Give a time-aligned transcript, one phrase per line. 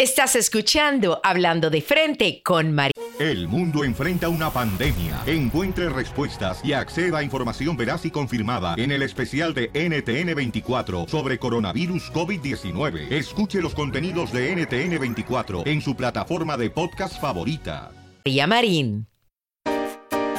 [0.00, 2.92] Estás escuchando Hablando de Frente con María.
[3.18, 5.24] El mundo enfrenta una pandemia.
[5.26, 11.40] Encuentre respuestas y acceda a información veraz y confirmada en el especial de NTN24 sobre
[11.40, 13.10] coronavirus COVID-19.
[13.10, 17.90] Escuche los contenidos de NTN24 en su plataforma de podcast favorita.
[18.24, 19.08] María Marín.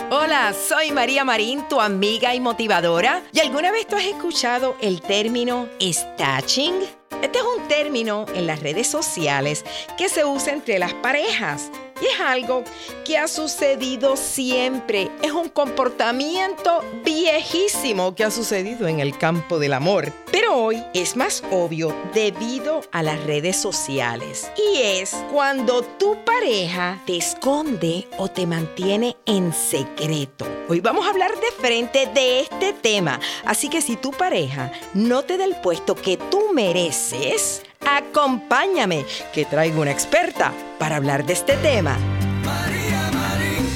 [0.09, 3.23] Hola, soy María Marín, tu amiga y motivadora.
[3.33, 6.98] ¿Y alguna vez tú has escuchado el término stashing?
[7.21, 9.65] Este es un término en las redes sociales
[9.97, 11.69] que se usa entre las parejas
[12.01, 12.63] y es algo
[13.05, 15.11] que ha sucedido siempre.
[15.21, 20.11] Es un comportamiento viejísimo que ha sucedido en el campo del amor.
[20.31, 24.51] Pero hoy es más obvio debido a las redes sociales.
[24.57, 30.45] Y es cuando tu pareja te esconde o te mantiene en secreto.
[30.67, 33.19] Hoy vamos a hablar de frente de este tema.
[33.45, 39.45] Así que si tu pareja no te da el puesto que tú mereces, Acompáñame, que
[39.45, 41.97] traigo una experta para hablar de este tema.
[42.43, 43.69] María Marín,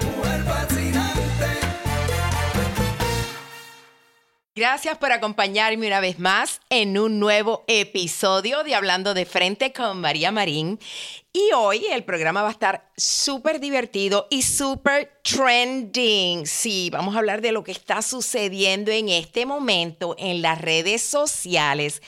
[0.00, 1.46] mujer fascinante.
[4.56, 10.00] Gracias por acompañarme una vez más en un nuevo episodio de Hablando de Frente con
[10.00, 10.80] María Marín.
[11.38, 16.44] Y hoy el programa va a estar súper divertido y súper trending.
[16.48, 21.00] Sí, vamos a hablar de lo que está sucediendo en este momento en las redes
[21.00, 22.02] sociales,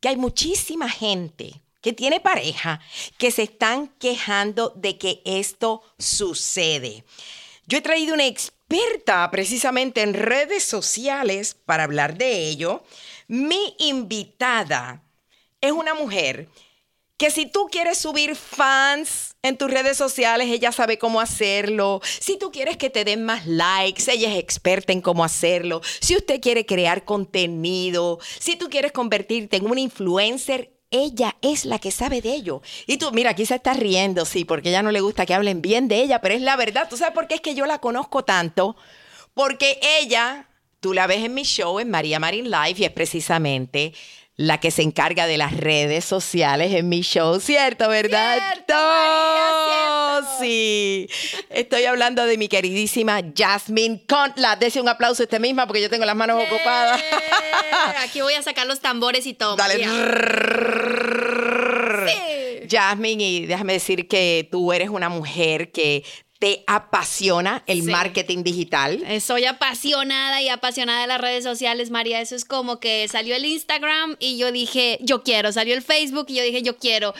[0.00, 2.78] que hay muchísima gente que tiene pareja
[3.16, 7.04] que se están quejando de que esto sucede.
[7.66, 12.82] Yo he traído una experta precisamente en redes sociales para hablar de ello.
[13.28, 15.02] Mi invitada
[15.62, 16.50] es una mujer
[17.16, 22.00] que si tú quieres subir fans en tus redes sociales, ella sabe cómo hacerlo.
[22.02, 25.80] Si tú quieres que te den más likes, ella es experta en cómo hacerlo.
[26.00, 31.78] Si usted quiere crear contenido, si tú quieres convertirte en un influencer, ella es la
[31.78, 32.62] que sabe de ello.
[32.86, 35.60] Y tú, mira, aquí se está riendo, sí, porque ella no le gusta que hablen
[35.60, 36.88] bien de ella, pero es la verdad.
[36.88, 38.76] ¿Tú sabes por qué es que yo la conozco tanto?
[39.34, 40.48] Porque ella,
[40.80, 43.92] tú la ves en mi show, en María Marín Live, y es precisamente
[44.36, 47.88] la que se encarga de las redes sociales en mi show, ¿cierto?
[47.88, 48.38] ¿Verdad?
[48.52, 51.08] Cierto, María, Sí.
[51.50, 54.56] Estoy hablando de mi queridísima Jasmine Conla.
[54.56, 57.00] Dese un aplauso a usted misma porque yo tengo las manos ocupadas.
[58.02, 59.56] Aquí voy a sacar los tambores y todo.
[59.56, 59.84] Dale.
[62.06, 62.68] Sí.
[62.68, 66.04] Jasmine, y déjame decir que tú eres una mujer que
[66.44, 69.02] te apasiona el marketing digital.
[69.22, 72.20] Soy apasionada y apasionada de las redes sociales, María.
[72.20, 75.52] Eso es como que salió el Instagram y yo dije, yo quiero.
[75.52, 77.14] Salió el Facebook y yo dije, yo quiero.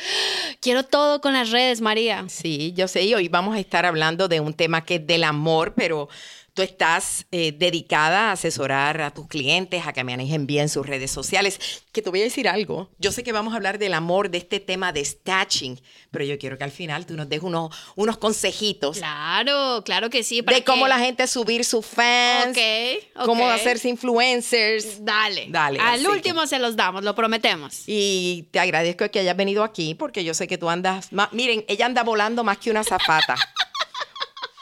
[0.61, 2.27] Quiero todo con las redes, María.
[2.29, 3.05] Sí, yo sé.
[3.05, 6.11] Y hoy vamos a estar hablando de un tema que es del amor, pero
[6.55, 11.11] Tú estás eh, dedicada a asesorar a tus clientes, a que manejen bien sus redes
[11.11, 11.83] sociales.
[11.91, 12.91] Que te voy a decir algo.
[13.01, 15.81] Yo sé que vamos a hablar del amor, de este tema de stashing,
[16.13, 18.99] pero yo quiero que al final tú nos des unos, unos consejitos.
[18.99, 20.43] Claro, claro que sí.
[20.43, 22.51] de cómo la gente subir sus fans.
[22.51, 25.05] Okay, Cómo hacerse influencers.
[25.05, 25.47] Dale.
[25.49, 25.81] Dale.
[25.81, 27.83] Al último se los damos, lo prometemos.
[27.89, 31.09] Y te agradezco que hayas venido aquí porque yo sé que tú andas.
[31.33, 33.35] Miren, ella anda volando más que una zafata.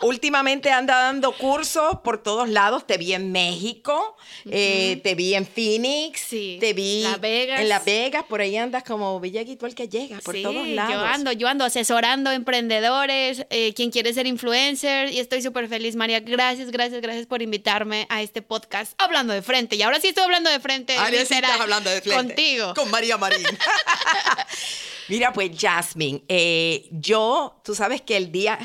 [0.03, 2.87] últimamente anda dando cursos por todos lados.
[2.87, 4.17] Te vi en México,
[4.51, 8.25] eh, te vi en Phoenix, te vi en Las Vegas.
[8.29, 10.93] Por ahí andas como Villaguito el que llega, por todos lados.
[10.93, 15.97] Yo ando, yo ando asesorando emprendedores, eh, quien quiere ser influencer y estoy súper feliz,
[15.97, 16.21] María.
[16.21, 19.77] Gracias, gracias, gracias por invitarme a este podcast hablando de frente.
[19.77, 20.97] Y ahora sí estoy hablando de frente.
[20.97, 22.17] Ahora sí estás hablando de frente.
[22.17, 22.75] Contigo.
[22.75, 23.47] Con María Marín.
[25.09, 28.59] Mira, pues, Jasmine, eh, yo, tú sabes que el día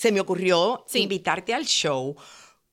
[0.00, 2.16] se me ocurrió invitarte al show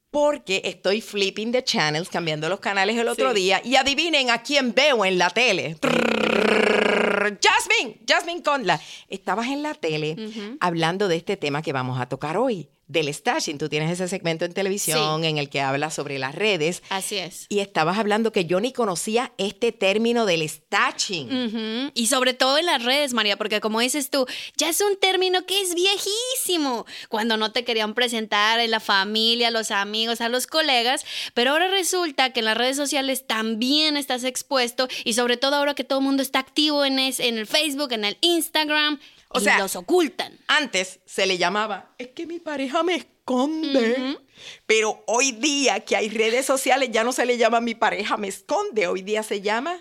[0.10, 4.74] porque estoy flipping the channels, cambiando los canales el otro día y adivinen a quién
[4.74, 5.76] veo en la tele.
[5.82, 8.80] Jasmine, Jasmine Conla.
[9.10, 10.16] Estabas en la tele
[10.62, 13.58] hablando de este tema que vamos a tocar hoy del stashing.
[13.58, 16.84] Tú tienes ese segmento en televisión en el que hablas sobre las redes.
[16.90, 17.46] Así es.
[17.50, 21.92] Y estabas hablando que yo ni conocía este término del stashing.
[21.94, 24.26] Y sobre todo en las redes, María, porque como dices tú,
[24.56, 26.85] ya es un término que es viejísimo.
[27.09, 31.52] Cuando no te querían presentar en la familia, a los amigos, a los colegas, pero
[31.52, 35.84] ahora resulta que en las redes sociales también estás expuesto y sobre todo ahora que
[35.84, 39.00] todo el mundo está activo en, en el Facebook, en el Instagram,
[39.37, 40.37] o sea, los ocultan.
[40.47, 44.17] Antes se le llamaba, es que mi pareja me esconde.
[44.66, 48.28] Pero hoy día que hay redes sociales ya no se le llama mi pareja me
[48.28, 49.79] esconde, hoy día se llama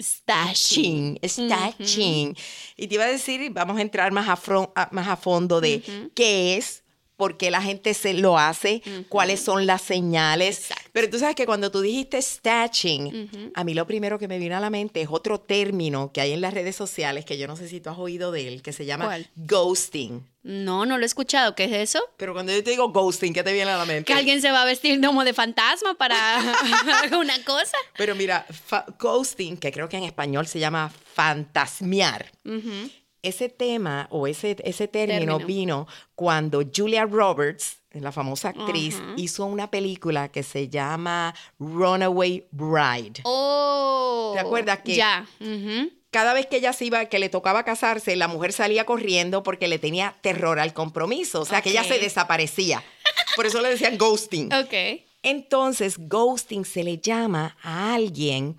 [0.00, 2.36] stashing, stashing.
[2.76, 5.82] Y te iba a decir, vamos a entrar más a, más a fondo de
[6.14, 6.82] qué es,
[7.16, 10.68] por qué la gente se lo hace, cuáles son las señales.
[10.92, 14.56] Pero tú sabes que cuando tú dijiste stashing, a mí lo primero que me vino
[14.56, 17.56] a la mente es otro término que hay en las redes sociales que yo no
[17.56, 19.28] sé si tú has oído de él, que se llama ¿Cuál?
[19.36, 20.26] ghosting.
[20.42, 21.54] No, no lo he escuchado.
[21.54, 22.00] ¿Qué es eso?
[22.16, 24.04] Pero cuando yo te digo ghosting, ¿qué te viene a la mente?
[24.04, 26.16] Que alguien se va a vestir como de fantasma para
[27.02, 27.76] alguna cosa.
[27.96, 28.46] Pero mira,
[28.98, 32.30] ghosting, que creo que en español se llama fantasmear.
[33.22, 35.46] Ese tema o ese, ese término, Término.
[35.46, 43.20] vino cuando Julia Roberts, la famosa actriz, hizo una película que se llama Runaway Bride.
[43.24, 44.30] Oh.
[44.34, 45.26] ¿Te acuerdas que- Ya.
[46.10, 49.68] Cada vez que ella se iba, que le tocaba casarse, la mujer salía corriendo porque
[49.68, 51.40] le tenía terror al compromiso.
[51.42, 52.82] O sea, que ella se desaparecía.
[53.36, 54.52] Por eso le decían ghosting.
[54.52, 55.02] Ok.
[55.22, 58.56] Entonces, ghosting se le llama a alguien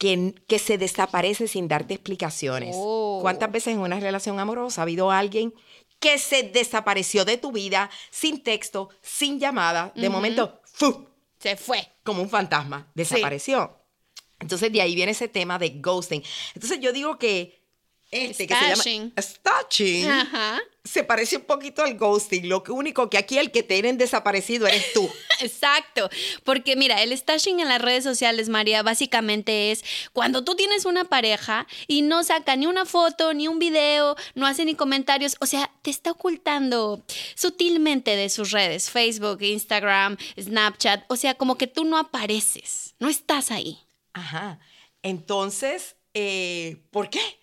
[0.00, 2.74] que, que se desaparece sin darte explicaciones.
[2.78, 3.18] Oh.
[3.20, 5.52] ¿Cuántas veces en una relación amorosa ha habido alguien
[5.98, 11.06] que se desapareció de tu vida sin texto, sin llamada, de momento, ¡fu!
[11.38, 11.86] Se fue.
[12.02, 13.76] como un fantasma, desapareció.
[14.38, 16.24] Entonces, de ahí viene ese tema de ghosting.
[16.54, 17.60] Entonces, yo digo que
[18.10, 20.60] este que se llama stashing Ajá.
[20.84, 22.48] Se parece un poquito al ghosting.
[22.48, 25.08] Lo único que aquí el que tienen desaparecido eres tú.
[25.40, 26.08] Exacto,
[26.44, 31.04] porque mira, el stashing en las redes sociales, María, básicamente es cuando tú tienes una
[31.04, 35.46] pareja y no saca ni una foto, ni un video, no hace ni comentarios, o
[35.46, 37.02] sea, te está ocultando
[37.34, 43.08] sutilmente de sus redes, Facebook, Instagram, Snapchat, o sea, como que tú no apareces, no
[43.08, 43.78] estás ahí.
[44.12, 44.58] Ajá.
[45.02, 47.39] Entonces, eh, ¿por qué?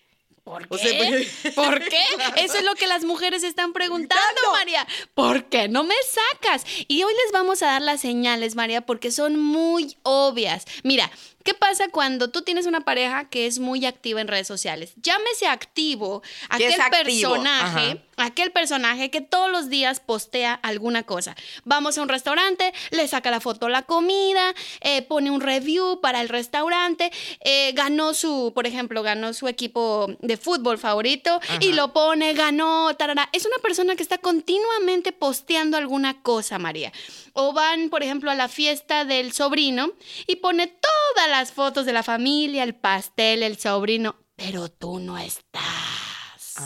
[0.48, 0.74] ¿Por qué?
[0.74, 2.02] O sea, porque- ¿Por qué?
[2.44, 4.24] Eso es lo que las mujeres están preguntando.
[4.52, 4.86] María.
[5.14, 5.94] ¿Por qué no me
[6.32, 6.64] sacas?
[6.88, 10.64] Y hoy les vamos a dar las señales, María, porque son muy obvias.
[10.84, 11.10] Mira,
[11.44, 14.92] ¿qué pasa cuando tú tienes una pareja que es muy activa en redes sociales?
[14.96, 16.22] Llámese activo
[16.56, 17.32] ¿Qué aquel activo?
[17.32, 18.02] personaje, Ajá.
[18.18, 21.36] Aquel personaje que todos los días postea alguna cosa.
[21.64, 26.00] Vamos a un restaurante, le saca la foto a la comida, eh, pone un review
[26.00, 27.10] para el restaurante,
[27.40, 32.94] eh, ganó su, por ejemplo, ganó su equipo de fútbol favorito y lo pone, ganó,
[32.96, 33.28] tarara.
[33.32, 36.92] Es una persona que está continuamente posteando alguna cosa, María.
[37.32, 39.92] O van, por ejemplo, a la fiesta del sobrino
[40.26, 45.18] y pone todas las fotos de la familia, el pastel, el sobrino, pero tú no
[45.18, 46.58] estás.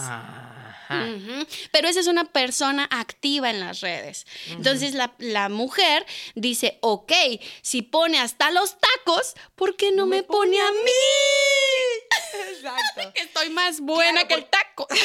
[1.70, 4.26] Pero esa es una persona activa en las redes.
[4.48, 7.12] Entonces la, la mujer dice, ok,
[7.62, 10.78] si pone hasta los tacos, ¿por qué no, me, pone, a mí?
[12.50, 13.12] Exacto.
[13.14, 14.88] Que estoy más buena Claro, que el taco.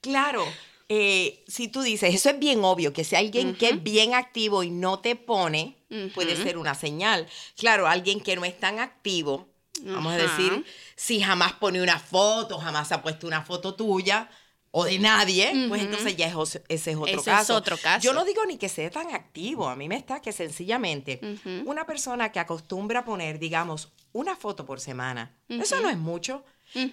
[0.00, 0.44] Claro.
[0.88, 4.62] eh, si tú dices, eso es bien obvio, que si alguien que es bien activo
[4.64, 5.76] y no te pone,
[6.14, 7.28] puede ser una señal.
[7.56, 9.48] Claro, alguien que no es tan activo,
[9.84, 10.64] vamos a decir,
[10.96, 14.28] si jamás pone una foto, jamás ha puesto una foto tuya
[14.70, 17.54] o de nadie, pues entonces ya es ese es otro Ese es caso.
[17.54, 18.02] otro caso.
[18.02, 21.20] Yo no digo ni que sea tan activo, a mí me está que sencillamente
[21.66, 26.44] una persona que acostumbra a poner, digamos, una foto por semana, eso no es mucho.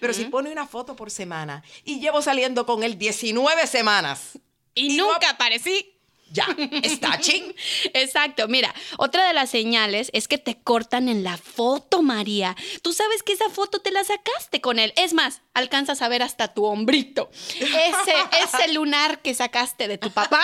[0.02, 4.38] Pero si pone una foto por semana y llevo saliendo con él 19 semanas,
[4.76, 5.99] Y, Y no nunca aparecí.
[6.32, 6.48] Ya,
[6.84, 7.54] está ching.
[7.94, 12.56] Exacto, mira, otra de las señales es que te cortan en la foto, María.
[12.82, 14.94] Tú sabes que esa foto te la sacaste con él.
[14.96, 17.30] Es más, alcanzas a ver hasta tu hombrito.
[17.60, 20.42] Ese, ese lunar que sacaste de tu papá.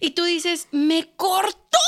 [0.00, 1.78] Y tú dices, me cortó.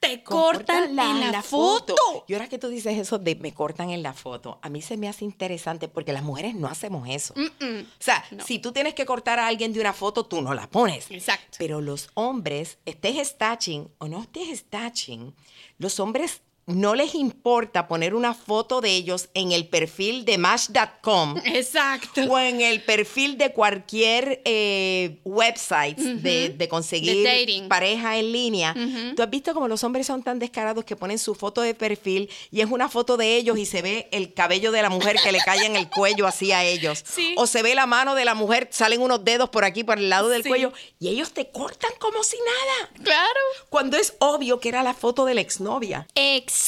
[0.00, 1.94] Te cortan en la, foto.
[2.26, 4.96] Y ahora que tú dices eso de me cortan en la foto, a mí se
[4.96, 7.34] me hace interesante porque las mujeres no hacemos eso.
[7.36, 8.42] O sea, No.
[8.44, 11.10] si tú tienes que cortar a alguien de una foto, tú no la pones.
[11.10, 11.58] Exacto.
[11.58, 15.32] Pero los hombres, estés staching o no estés staching,
[15.76, 21.36] los hombres no les importa poner una foto de ellos en el perfil de Match.com
[21.44, 22.22] Exacto.
[22.28, 28.74] o en el perfil de cualquier eh, website de, de conseguir De pareja en línea.
[29.16, 32.30] Tú has visto como los hombres son tan descarados que ponen su foto de perfil
[32.50, 35.32] y es una foto de ellos y se ve el cabello de la mujer que
[35.32, 37.04] le cae en el cuello así a ellos.
[37.10, 37.34] Sí.
[37.36, 40.08] O se ve la mano de la mujer, salen unos dedos por aquí, por el
[40.08, 40.48] lado del Sí.
[40.48, 43.02] cuello y ellos te cortan como si nada.
[43.02, 43.40] Claro.
[43.68, 46.06] Cuando es obvio que era la foto de la exnovia.
[46.14, 46.59] Exacto,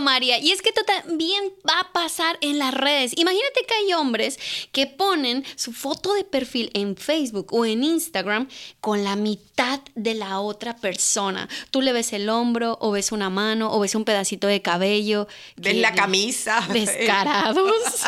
[0.00, 0.38] María.
[0.38, 3.12] Y es que esto también va a pasar en las redes.
[3.16, 4.38] Imagínate que hay hombres
[4.72, 8.48] que ponen su foto de perfil en Facebook o en Instagram
[8.80, 11.48] con la mitad de la otra persona.
[11.70, 15.28] Tú le ves el hombro o ves una mano o ves un pedacito de cabello.
[15.56, 16.66] Ves la camisa.
[16.72, 17.66] Descarados.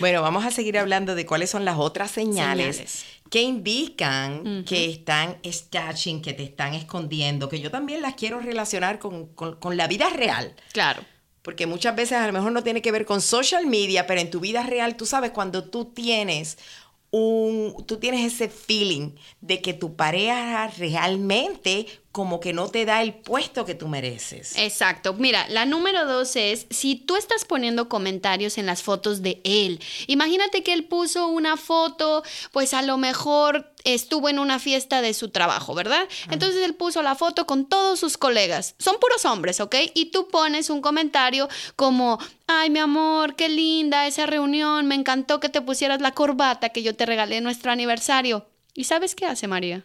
[0.00, 3.04] Bueno, vamos a seguir hablando de cuáles son las otras señales, Señales.
[3.30, 8.98] Que indican que están stashing, que te están escondiendo, que yo también las quiero relacionar
[8.98, 10.54] con, con- con la vida real.
[10.72, 11.02] claro.
[11.42, 14.28] Porque muchas veces a lo mejor no tiene que ver con social media, pero en
[14.30, 16.58] tu vida real, tú sabes, cuando tú tienes
[17.10, 21.86] un, tú tienes ese feeling de que tu pareja realmente
[22.18, 24.56] como que no te da el puesto que tú mereces.
[24.56, 25.14] Exacto.
[25.14, 29.78] Mira, la número dos es si tú estás poniendo comentarios en las fotos de él.
[30.08, 35.14] Imagínate que él puso una foto, pues a lo mejor estuvo en una fiesta de
[35.14, 36.08] su trabajo, ¿verdad?
[36.28, 38.74] Entonces él puso la foto con todos sus colegas.
[38.80, 39.76] Son puros hombres, ¿ok?
[39.94, 45.38] Y tú pones un comentario como, ay, mi amor, qué linda esa reunión, me encantó
[45.38, 48.44] que te pusieras la corbata que yo te regalé en nuestro aniversario.
[48.78, 49.82] ¿Y sabes qué hace María?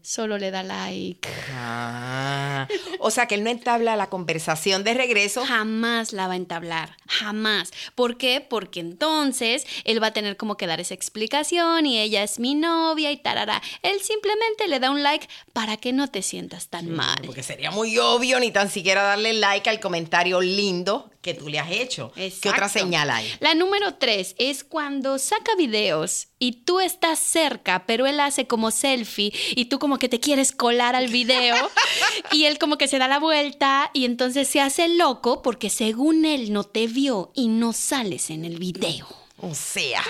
[0.00, 1.28] Solo le da like.
[1.54, 2.66] Ah,
[2.98, 5.44] o sea que él no entabla la conversación de regreso.
[5.44, 7.70] Jamás la va a entablar, jamás.
[7.94, 8.40] ¿Por qué?
[8.40, 12.54] Porque entonces él va a tener como que dar esa explicación y ella es mi
[12.54, 13.60] novia y tarará.
[13.82, 17.20] Él simplemente le da un like para que no te sientas tan mal.
[17.26, 21.58] Porque sería muy obvio ni tan siquiera darle like al comentario lindo que tú le
[21.58, 22.12] has hecho.
[22.14, 22.68] ¿Qué otra Exacto.
[22.68, 23.30] señal hay?
[23.40, 28.70] La número tres es cuando saca videos y tú estás cerca, pero él hace como
[28.70, 31.56] selfie y tú como que te quieres colar al video
[32.32, 36.24] y él como que se da la vuelta y entonces se hace loco porque según
[36.24, 39.06] él no te vio y no sales en el video.
[39.42, 40.02] O sea,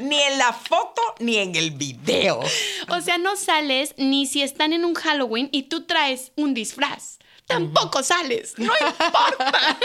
[0.00, 2.40] ni en la foto ni en el video.
[2.88, 7.18] O sea, no sales ni si están en un Halloween y tú traes un disfraz.
[7.46, 9.78] Tampoco sales, no importa.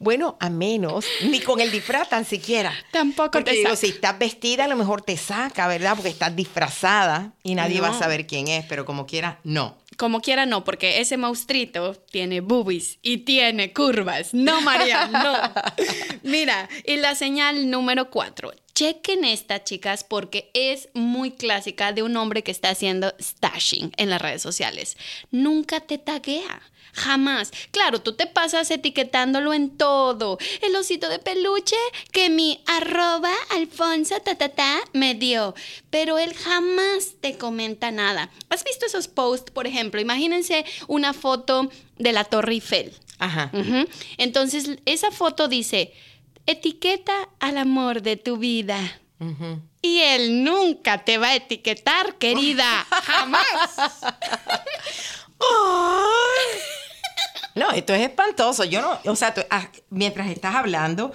[0.00, 2.72] Bueno, a menos, ni con el disfraz tan siquiera.
[2.90, 3.76] Tampoco Porque te digo, saca.
[3.76, 5.94] si estás vestida, a lo mejor te saca, ¿verdad?
[5.94, 9.76] Porque estás disfrazada y nadie va a saber quién es, pero como quiera, no.
[10.00, 14.32] Como quiera no, porque ese monstruito tiene boobies y tiene curvas.
[14.32, 15.34] No, María, no.
[16.22, 18.50] Mira, y la señal número cuatro.
[18.74, 24.08] Chequen esta, chicas, porque es muy clásica de un hombre que está haciendo stashing en
[24.08, 24.96] las redes sociales.
[25.30, 26.62] Nunca te taguea.
[26.92, 27.52] Jamás.
[27.70, 30.38] Claro, tú te pasas etiquetándolo en todo.
[30.62, 31.76] El osito de peluche
[32.12, 35.54] que mi arroba alfonso ta, ta, ta, me dio.
[35.90, 38.30] Pero él jamás te comenta nada.
[38.48, 40.00] ¿Has visto esos posts, por ejemplo?
[40.00, 42.92] Imagínense una foto de la Torre Eiffel.
[43.18, 43.50] Ajá.
[44.16, 45.92] Entonces, esa foto dice,
[46.46, 48.78] etiqueta al amor de tu vida.
[49.82, 52.86] Y él nunca te va a etiquetar, querida.
[53.04, 53.44] Jamás.
[57.54, 58.64] No, esto es espantoso.
[58.64, 61.12] Yo no, o sea, tú- ah, mientras estás hablando,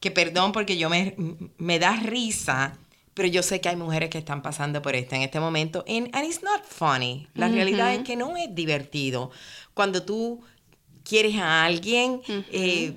[0.00, 1.14] que perdón porque yo me,
[1.58, 2.76] me da risa,
[3.14, 5.84] pero yo sé que hay mujeres que están pasando por esto en este momento.
[5.88, 7.28] And, and it's not funny.
[7.34, 9.30] La realidad es que no es divertido.
[9.74, 10.42] Cuando tú
[11.04, 12.20] quieres a alguien,
[12.52, 12.94] eh,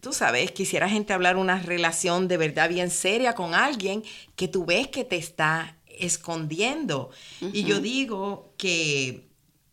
[0.00, 4.02] tú sabes, quisieras entablar una relación de verdad bien seria con alguien
[4.34, 7.10] que tú ves que te está escondiendo.
[7.52, 9.28] Y yo digo que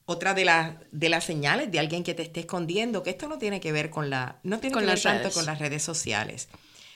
[0.09, 3.37] otra de las de las señales de alguien que te esté escondiendo, que esto no
[3.37, 5.35] tiene que ver con la no tiene Con que ver las tanto redes.
[5.35, 6.47] con las redes sociales.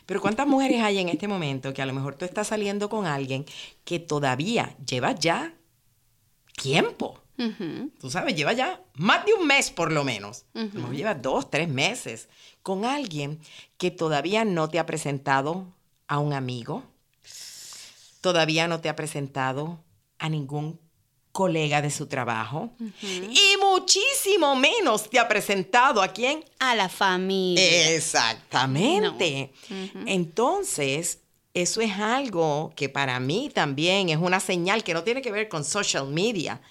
[0.05, 3.05] Pero cuántas mujeres hay en este momento que a lo mejor tú estás saliendo con
[3.05, 3.45] alguien
[3.83, 5.53] que todavía lleva ya
[6.61, 7.21] tiempo.
[7.99, 10.45] Tú sabes, lleva ya más de un mes por lo menos.
[10.53, 12.29] Lo mejor lleva dos, tres meses
[12.61, 13.39] con alguien
[13.77, 15.65] que todavía no te ha presentado
[16.07, 16.83] a un amigo,
[18.21, 19.79] todavía no te ha presentado
[20.19, 20.79] a ningún
[21.31, 22.71] colega de su trabajo
[23.01, 27.95] y muchísimo menos te ha presentado a quién A la familia.
[27.95, 29.51] Exactamente.
[30.05, 31.19] Entonces,
[31.53, 35.49] eso es algo que para mí también es una señal que no tiene que ver
[35.49, 36.61] con social media.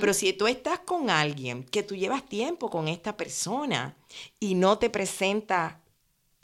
[0.00, 3.96] Pero si tú estás con alguien que tú llevas tiempo con esta persona
[4.38, 5.80] y no te presenta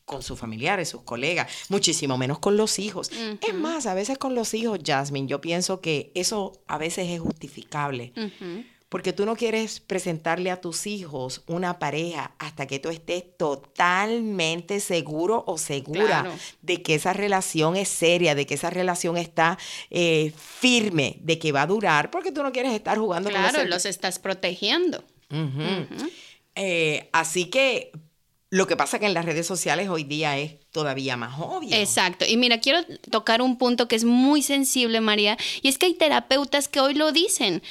[0.04, 3.10] con sus familiares, sus colegas, muchísimo menos con los hijos.
[3.46, 7.20] Es más, a veces con los hijos, Jasmine, yo pienso que eso a veces es
[7.20, 8.12] justificable.
[8.90, 14.78] Porque tú no quieres presentarle a tus hijos una pareja hasta que tú estés totalmente
[14.78, 16.32] seguro o segura Claro.
[16.62, 19.58] de que esa relación es seria, de que esa relación está
[19.90, 23.62] eh, firme, de que va a durar, porque tú no quieres estar jugando con Claro,
[23.62, 25.02] los los estás protegiendo.
[26.56, 27.90] Eh, así que
[28.54, 31.74] lo que pasa que en las redes sociales hoy día es todavía más obvio.
[31.74, 32.24] Exacto.
[32.24, 35.94] Y mira, quiero tocar un punto que es muy sensible, María, y es que hay
[35.94, 37.64] terapeutas que hoy lo dicen.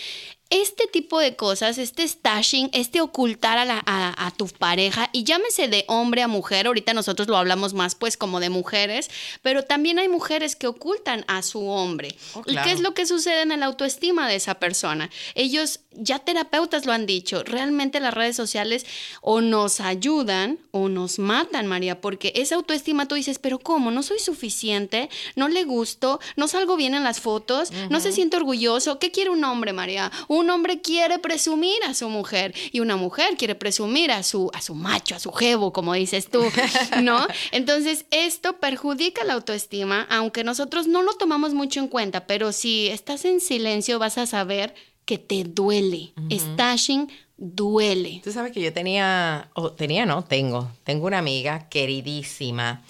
[0.55, 5.23] Este tipo de cosas, este stashing, este ocultar a, la- a- a tu pareja, y
[5.23, 9.09] llámese de hombre a mujer, ahorita nosotros lo hablamos más pues como de mujeres,
[9.41, 12.15] pero también hay mujeres que ocultan a su hombre.
[12.35, 15.09] Oh, ¿Y qué es lo que sucede en la autoestima de esa persona?
[15.33, 18.85] Ellos, ya terapeutas lo han dicho, realmente las redes sociales
[19.21, 23.89] o nos ayudan o nos matan, María, porque esa autoestima tú dices, pero ¿cómo?
[23.89, 28.37] No soy suficiente, no le gusto, no salgo bien en las fotos, no se siente
[28.37, 28.99] orgulloso.
[28.99, 30.11] ¿Qué quiere un hombre, María?
[30.27, 34.61] Un hombre quiere presumir a su mujer y una mujer quiere presumir a su, a
[34.61, 36.43] su macho, a su jevo, como dices tú,
[37.01, 37.25] ¿no?
[37.51, 42.87] Entonces, esto perjudica la autoestima, aunque nosotros no lo tomamos mucho en cuenta, pero si
[42.87, 44.73] estás en silencio vas a saber
[45.05, 46.13] que te duele.
[46.31, 48.21] Stashing duele.
[48.23, 52.83] Tú sabes que yo tenía, o tenía no, tengo, tengo una amiga queridísima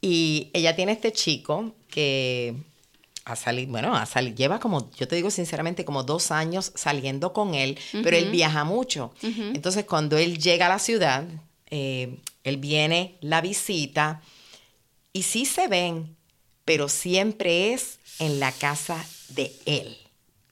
[0.00, 2.54] y ella tiene este chico que
[3.28, 7.32] ha salido, bueno, ha salido, lleva como, yo te digo sinceramente, como dos años saliendo
[7.32, 9.12] con él, pero él viaja mucho.
[9.22, 11.24] Entonces, cuando él llega a la ciudad,
[11.70, 14.22] eh, él viene, la visita,
[15.12, 16.16] y sí se ven,
[16.64, 19.96] pero siempre es en la casa de él.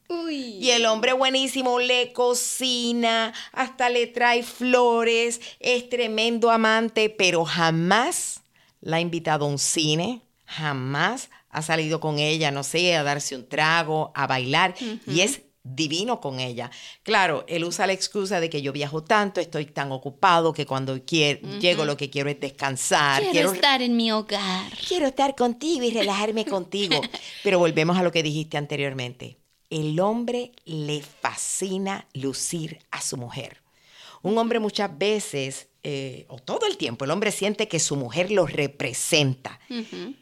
[0.09, 8.41] Y el hombre buenísimo le cocina, hasta le trae flores, es tremendo amante, pero jamás
[8.81, 13.35] la ha invitado a un cine, jamás ha salido con ella, no sé, a darse
[13.35, 14.75] un trago, a bailar,
[15.07, 16.71] y es divino con ella.
[17.03, 20.99] Claro, él usa la excusa de que yo viajo tanto, estoy tan ocupado que cuando
[20.99, 23.23] llego lo que quiero es descansar.
[23.31, 24.71] Quiero, estar en mi hogar.
[24.87, 27.01] Quiero estar contigo y relajarme contigo.
[27.43, 29.39] Pero volvemos a lo que dijiste anteriormente.
[29.71, 33.63] El hombre le fascina lucir a su mujer.
[34.21, 38.33] Un hombre muchas veces, eh, o todo el tiempo, el hombre siente que su mujer
[38.33, 39.61] lo representa.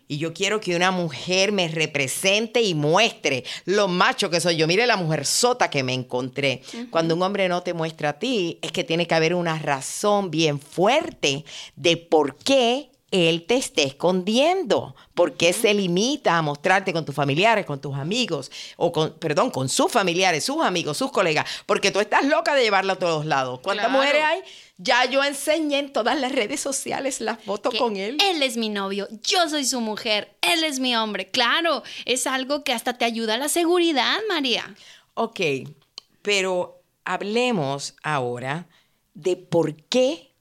[0.07, 4.67] Y yo quiero que una mujer me represente y muestre lo macho que soy yo.
[4.67, 6.61] Mire la mujer sota que me encontré.
[6.91, 10.31] Cuando un hombre no te muestra a ti, es que tiene que haber una razón
[10.31, 14.95] bien fuerte de por qué él te esté escondiendo.
[15.15, 19.51] ¿Por qué se limita a mostrarte con tus familiares, con tus amigos, o con, perdón,
[19.51, 21.47] con sus familiares, sus amigos, sus colegas?
[21.65, 23.61] Porque tú estás loca de llevarlo a todos lados.
[23.61, 24.41] ¿Cuántas mujeres hay?
[24.77, 28.19] Ya yo enseñé en todas las redes sociales las fotos con él.
[28.21, 31.31] Él es mi novio, yo soy su mujer, él es mi hombre.
[31.31, 34.75] Claro, es algo que hasta te ayuda a la seguridad, María.
[35.15, 35.41] Ok,
[36.23, 38.67] pero hablemos ahora
[39.15, 40.33] de por qué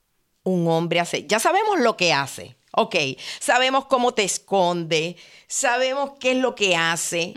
[0.42, 1.26] un hombre hace.
[1.26, 2.56] Ya sabemos lo que hace.
[2.76, 2.96] Ok,
[3.38, 7.32] sabemos cómo te esconde, sabemos qué es lo que hace,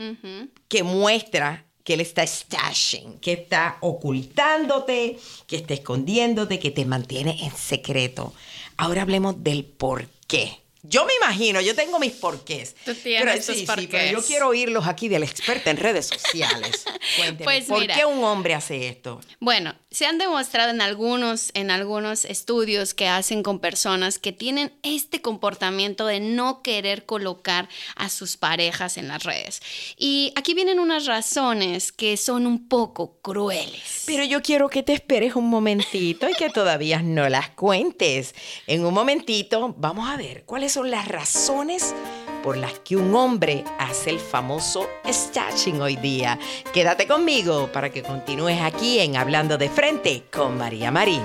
[0.68, 5.18] que muestra que él está stashing, que está ocultándote,
[5.48, 8.34] que está escondiéndote, que te mantiene en secreto.
[8.76, 10.60] Ahora hablemos del por qué.
[10.90, 12.76] Yo me imagino, yo tengo mis porqués.
[12.86, 13.88] Tú tienes pero, tus porqués.
[13.90, 16.86] pero yo quiero oírlos aquí del experto en redes sociales.
[17.18, 19.20] Cuénteme, pues ¿por qué un hombre hace esto?
[19.42, 24.72] Bueno, se han demostrado en algunos, en algunos estudios que hacen con personas que tienen
[24.82, 29.62] este comportamiento de no querer colocar a sus parejas en las redes.
[29.98, 34.04] Y aquí vienen unas razones que son un poco crueles.
[34.06, 38.36] Pero yo quiero que te esperes un momentito y que todavía no las cuentes.
[38.68, 41.96] En un momentito vamos a ver cuáles son las razones
[42.44, 46.40] por las que un hombre hace el famoso stashing hoy día.
[46.74, 51.24] Quédate conmigo para que continúes aquí en Hablando de Frente con María Marín.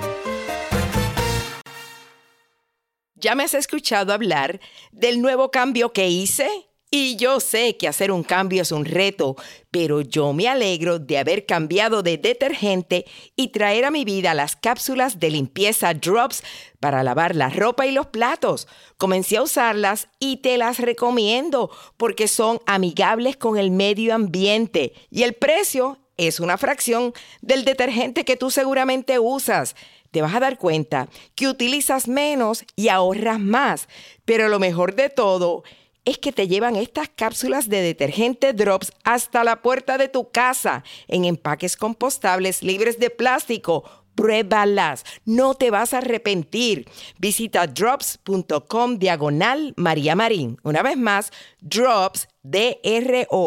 [3.14, 4.60] ¿Ya me has escuchado hablar
[4.90, 6.71] del nuevo cambio que hice?
[6.94, 9.35] Y yo sé que hacer un cambio es un reto,
[9.70, 14.57] pero yo me alegro de haber cambiado de detergente y traer a mi vida las
[14.57, 16.44] cápsulas de limpieza Drops
[16.81, 18.68] para lavar la ropa y los platos.
[18.98, 25.22] Comencé a usarlas y te las recomiendo porque son amigables con el medio ambiente y
[25.22, 29.74] el precio es una fracción del detergente que tú seguramente usas
[30.11, 33.88] te vas a dar cuenta que utilizas menos y ahorras más.
[34.26, 35.64] Pero lo mejor de todo
[36.04, 41.24] que te llevan estas cápsulas de detergente drops hasta la puerta de tu casa en
[41.24, 43.84] empaques compostables libres de plástico.
[44.14, 46.88] Pruébalas, no te vas a arrepentir.
[47.18, 50.58] Visita drops.com diagonal María Marín.
[50.62, 53.42] Una vez más, drops, D-R-O-P-P-S.com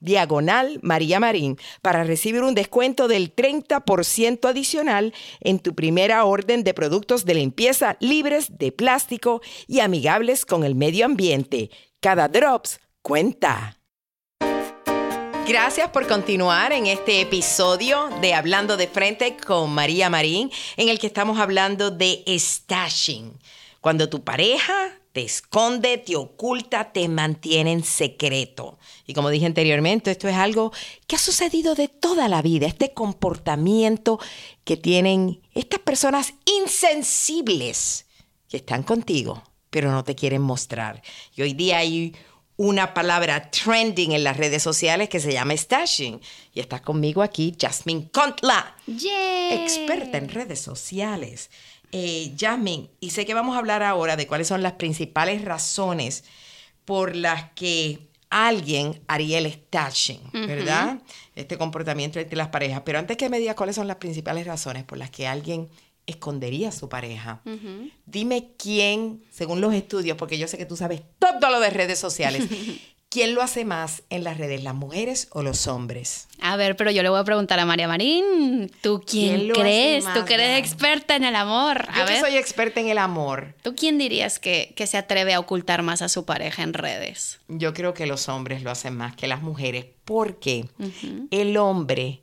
[0.00, 6.74] diagonal María Marín para recibir un descuento del 30% adicional en tu primera orden de
[6.74, 11.70] productos de limpieza libres de plástico y amigables con el medio ambiente.
[12.00, 13.78] Cada drops cuenta.
[15.48, 20.98] Gracias por continuar en este episodio de Hablando de Frente con María Marín, en el
[20.98, 23.32] que estamos hablando de stashing.
[23.80, 28.78] Cuando tu pareja te esconde, te oculta, te mantiene en secreto.
[29.04, 30.72] Y como dije anteriormente, esto es algo
[31.08, 34.20] que ha sucedido de toda la vida, este comportamiento
[34.62, 38.06] que tienen estas personas insensibles
[38.48, 41.02] que están contigo, pero no te quieren mostrar.
[41.34, 42.14] Y hoy día hay
[42.56, 46.20] una palabra trending en las redes sociales que se llama stashing.
[46.54, 51.50] Y está conmigo aquí Jasmine Contla, experta en redes sociales
[51.92, 56.24] eh, Jasmine, y sé que vamos a hablar ahora de cuáles son las principales razones
[56.84, 61.00] por las que alguien haría el stashing, ¿verdad?
[61.34, 62.82] Este comportamiento entre las parejas.
[62.84, 65.68] Pero antes que me digas cuáles son las principales razones por las que alguien
[66.06, 67.42] escondería a su pareja,
[68.06, 71.98] dime quién, según los estudios, porque yo sé que tú sabes todo lo de redes
[71.98, 72.44] sociales,
[73.10, 76.28] ¿Quién lo hace más en las redes, las mujeres o los hombres?
[76.42, 79.54] A ver, pero yo le voy a preguntar a María Marín, ¿tú quién, ¿Quién lo
[79.54, 80.04] hace crees?
[80.12, 81.86] Tú que eres experta en el amor.
[81.88, 84.98] A Yo que ver, soy experta en el amor, ¿tú quién dirías que, que se
[84.98, 87.40] atreve a ocultar más a su pareja en redes?
[87.48, 90.68] yo creo que los hombres lo hacen más que las mujeres porque
[91.30, 92.20] el hombre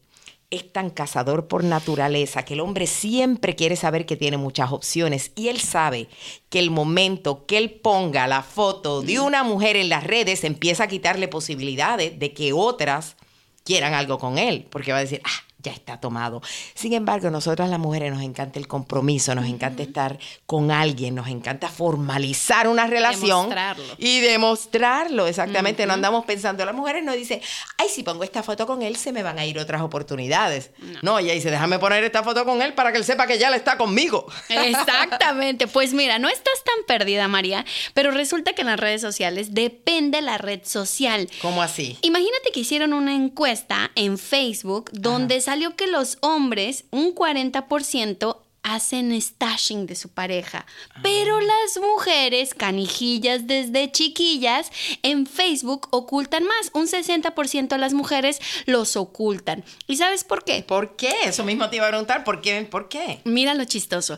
[0.52, 5.32] es tan cazador por naturaleza que el hombre siempre quiere saber que tiene muchas opciones
[5.36, 6.08] y él sabe
[6.50, 10.84] que el momento que él ponga la foto de una mujer en las redes empieza
[10.84, 13.16] a quitarle posibilidades de que otras
[13.64, 16.41] quieran algo con él, porque va a decir, ah, ya está tomado.
[16.75, 21.28] Sin embargo, nosotras las mujeres nos encanta el compromiso, nos encanta estar con alguien, nos
[21.28, 23.84] encanta formalizar una relación Demostrarlo.
[23.97, 25.86] y demostrarlo, exactamente.
[25.88, 27.41] No andamos pensando, las mujeres no dicen,
[27.78, 30.69] ay, si pongo esta foto con él, se me van a ir otras oportunidades.
[31.01, 33.49] No, ella dice, déjame poner esta foto con él para que él sepa que ya
[33.49, 34.28] le está conmigo.
[34.49, 35.67] Exactamente.
[35.67, 40.21] Pues mira, no estás tan perdida, María, pero resulta que en las redes sociales depende
[40.21, 41.28] la red social.
[41.41, 41.97] ¿Cómo así?
[42.04, 49.22] Imagínate que hicieron una encuesta en Facebook donde salió que los hombres, un 40%, hacen
[49.22, 50.65] stashing de su pareja.
[51.04, 54.72] Pero las mujeres, canijillas desde chiquillas,
[55.04, 56.72] en Facebook ocultan más.
[56.74, 59.63] Un 60% de las mujeres los ocultan.
[59.88, 60.63] ¿Y sabes por qué?
[60.63, 61.13] ¿Por qué?
[61.26, 62.62] Eso mismo te iba a preguntar, ¿por qué?
[62.63, 63.22] ¿Por qué?
[63.24, 64.18] Mira lo chistoso.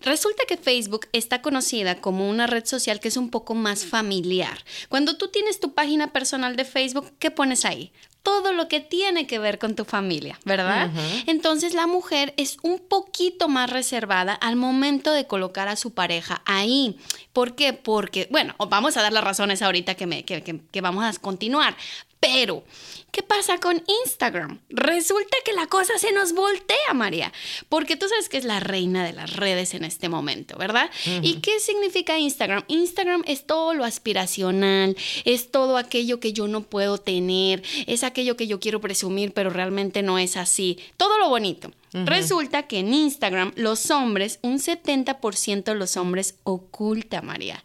[0.00, 4.58] Resulta que Facebook está conocida como una red social que es un poco más familiar.
[4.90, 7.92] Cuando tú tienes tu página personal de Facebook, ¿qué pones ahí?
[8.24, 10.90] Todo lo que tiene que ver con tu familia, ¿verdad?
[11.26, 16.42] Entonces la mujer es un poquito más reservada al momento de colocar a su pareja
[16.46, 16.96] ahí.
[17.32, 17.72] ¿Por qué?
[17.74, 21.12] Porque, bueno, vamos a dar las razones ahorita que, me, que, que- que vamos a
[21.20, 21.76] continuar.
[22.24, 22.64] Pero,
[23.10, 24.58] ¿qué pasa con Instagram?
[24.70, 27.30] Resulta que la cosa se nos voltea, María,
[27.68, 30.90] porque tú sabes que es la reina de las redes en este momento, ¿verdad?
[31.20, 32.64] ¿Y qué significa Instagram?
[32.68, 38.38] Instagram es todo lo aspiracional, es todo aquello que yo no puedo tener, es aquello
[38.38, 40.78] que yo quiero presumir, pero realmente no es así.
[40.96, 41.70] Todo lo bonito.
[41.92, 47.62] Resulta que en Instagram los hombres, un 70% de los hombres oculta, María.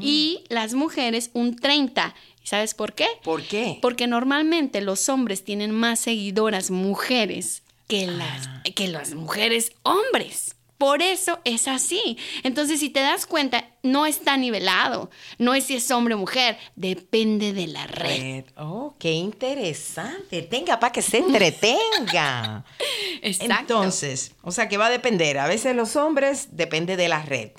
[0.00, 2.12] Y las mujeres, un 30%.
[2.44, 3.06] ¿Y ¿Sabes por qué?
[3.22, 3.78] ¿Por qué?
[3.80, 10.56] Porque normalmente los hombres tienen más seguidoras mujeres que las, que las mujeres hombres.
[10.76, 12.18] Por eso es así.
[12.42, 15.08] Entonces, si te das cuenta, no está nivelado.
[15.38, 16.58] No es si es hombre o mujer.
[16.76, 18.18] Depende de la red.
[18.18, 18.44] Red.
[18.56, 20.42] Oh, qué interesante.
[20.42, 22.64] Tenga para que se entretenga.
[23.22, 23.54] Exacto.
[23.54, 25.38] Entonces, o sea que va a depender.
[25.38, 27.52] A veces los hombres depende de la red.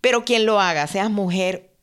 [0.00, 1.74] Pero quien lo haga, seas mujer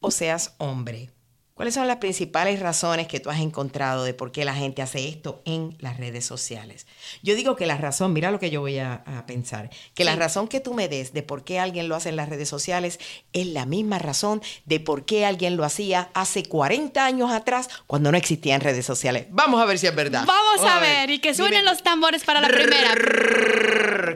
[0.00, 1.10] o seas hombre.
[1.58, 5.08] ¿Cuáles son las principales razones que tú has encontrado de por qué la gente hace
[5.08, 6.86] esto en las redes sociales?
[7.20, 10.14] Yo digo que la razón, mira lo que yo voy a, a pensar, que la
[10.14, 13.00] razón que tú me des de por qué alguien lo hace en las redes sociales
[13.32, 18.12] es la misma razón de por qué alguien lo hacía hace 40 años atrás cuando
[18.12, 19.26] no existían redes sociales.
[19.30, 20.26] Vamos a ver si es verdad.
[20.28, 21.72] Vamos a ver, y que suenen Dime.
[21.72, 22.94] los tambores para la primera.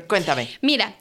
[0.07, 0.49] Cuéntame.
[0.61, 0.95] Mira,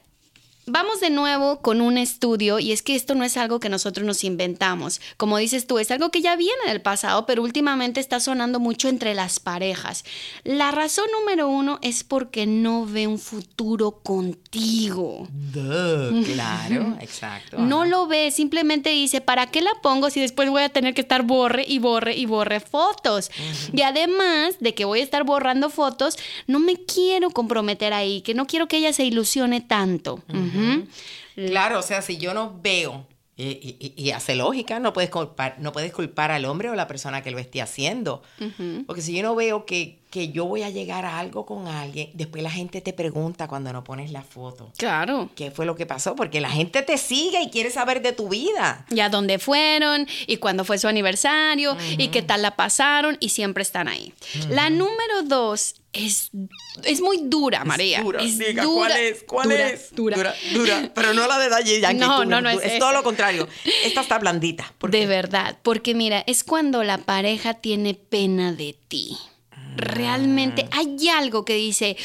[0.65, 4.05] vamos de nuevo con un estudio y es que esto no es algo que nosotros
[4.05, 5.01] nos inventamos.
[5.17, 8.87] Como dices tú, es algo que ya viene del pasado, pero últimamente está sonando mucho
[8.87, 10.03] entre las parejas.
[10.43, 15.27] La razón número uno es porque no ve un futuro contigo.
[15.31, 17.57] Duh, claro, exacto.
[17.59, 21.01] No lo ve, simplemente dice, ¿para qué la pongo si después voy a tener que
[21.01, 23.31] estar borre y borre y borre fotos?
[23.73, 28.33] Y además de que voy a estar borrando fotos, no me quiero comprometer ahí, que
[28.33, 30.21] no quiero que ella se ilusione tanto.
[31.35, 33.43] Claro, o sea, si yo no veo y,
[33.79, 37.23] y- y hace lógica, no puedes culpar, no puedes culpar al hombre o la persona
[37.23, 38.21] que lo esté haciendo.
[38.85, 42.09] Porque si yo no veo que, que yo voy a llegar a algo con alguien,
[42.13, 44.71] después la gente te pregunta cuando no pones la foto.
[44.77, 45.29] Claro.
[45.35, 46.15] ¿Qué fue lo que pasó?
[46.15, 48.85] Porque la gente te sigue y quiere saber de tu vida.
[48.89, 53.63] Ya dónde fueron y cuándo fue su aniversario y qué tal la pasaron y siempre
[53.63, 54.13] están ahí.
[54.49, 56.29] La número dos es,
[56.83, 58.01] es muy dura, María.
[58.01, 59.23] Dura, Es diga, dura, ¿cuál es?
[59.23, 59.95] ¿Cuál dura, es?
[59.95, 60.17] Dura.
[60.17, 60.91] dura, dura.
[60.93, 61.99] Pero no la de Daddy Yankee.
[61.99, 63.47] No, tú, no, no tú- es Es todo lo contrario.
[63.85, 64.73] Esta está blandita.
[64.77, 69.17] ¿Por De verdad, porque mira, es cuando la pareja tiene pena de ti.
[69.75, 71.95] Realmente hay algo que dice,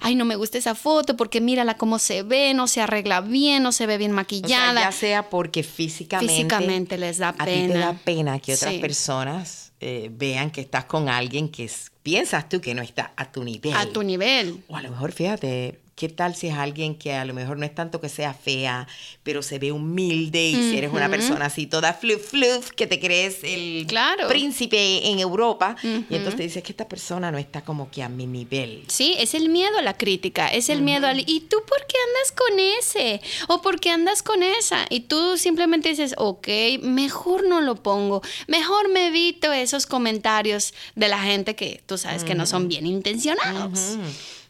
[0.00, 3.62] ay, no me gusta esa foto porque mírala cómo se ve, no se arregla bien,
[3.62, 4.80] no se ve bien O sea, maquillada.
[4.80, 8.00] ya sea porque físicamente, Físicamente les da a ti te da pena.
[8.04, 8.80] pena que otras Sí.
[8.80, 13.30] personas eh, vean que estás con alguien que es- piensas tú que no está a
[13.30, 13.74] tu nivel.
[13.74, 14.62] a tu nivel.
[14.68, 17.64] O a lo mejor, fíjate, ¿Qué tal si es alguien que a lo mejor no
[17.64, 18.86] es tanto que sea fea,
[19.22, 23.00] pero se ve humilde y si eres una persona así toda fluff fluff, que te
[23.00, 24.28] crees el Claro.
[24.28, 28.10] príncipe en Europa y entonces te dices que esta persona no está como que a
[28.10, 28.84] mi nivel.
[28.88, 31.20] Sí, es el miedo a la crítica, es el miedo al...
[31.20, 33.22] ¿Y tú por qué andas con ese?
[33.48, 34.84] ¿O por qué andas con esa?
[34.90, 36.46] Y tú simplemente dices, ok,
[36.82, 42.22] mejor no lo pongo, mejor me evito esos comentarios de la gente que tú sabes
[42.22, 43.96] que no son bien intencionados.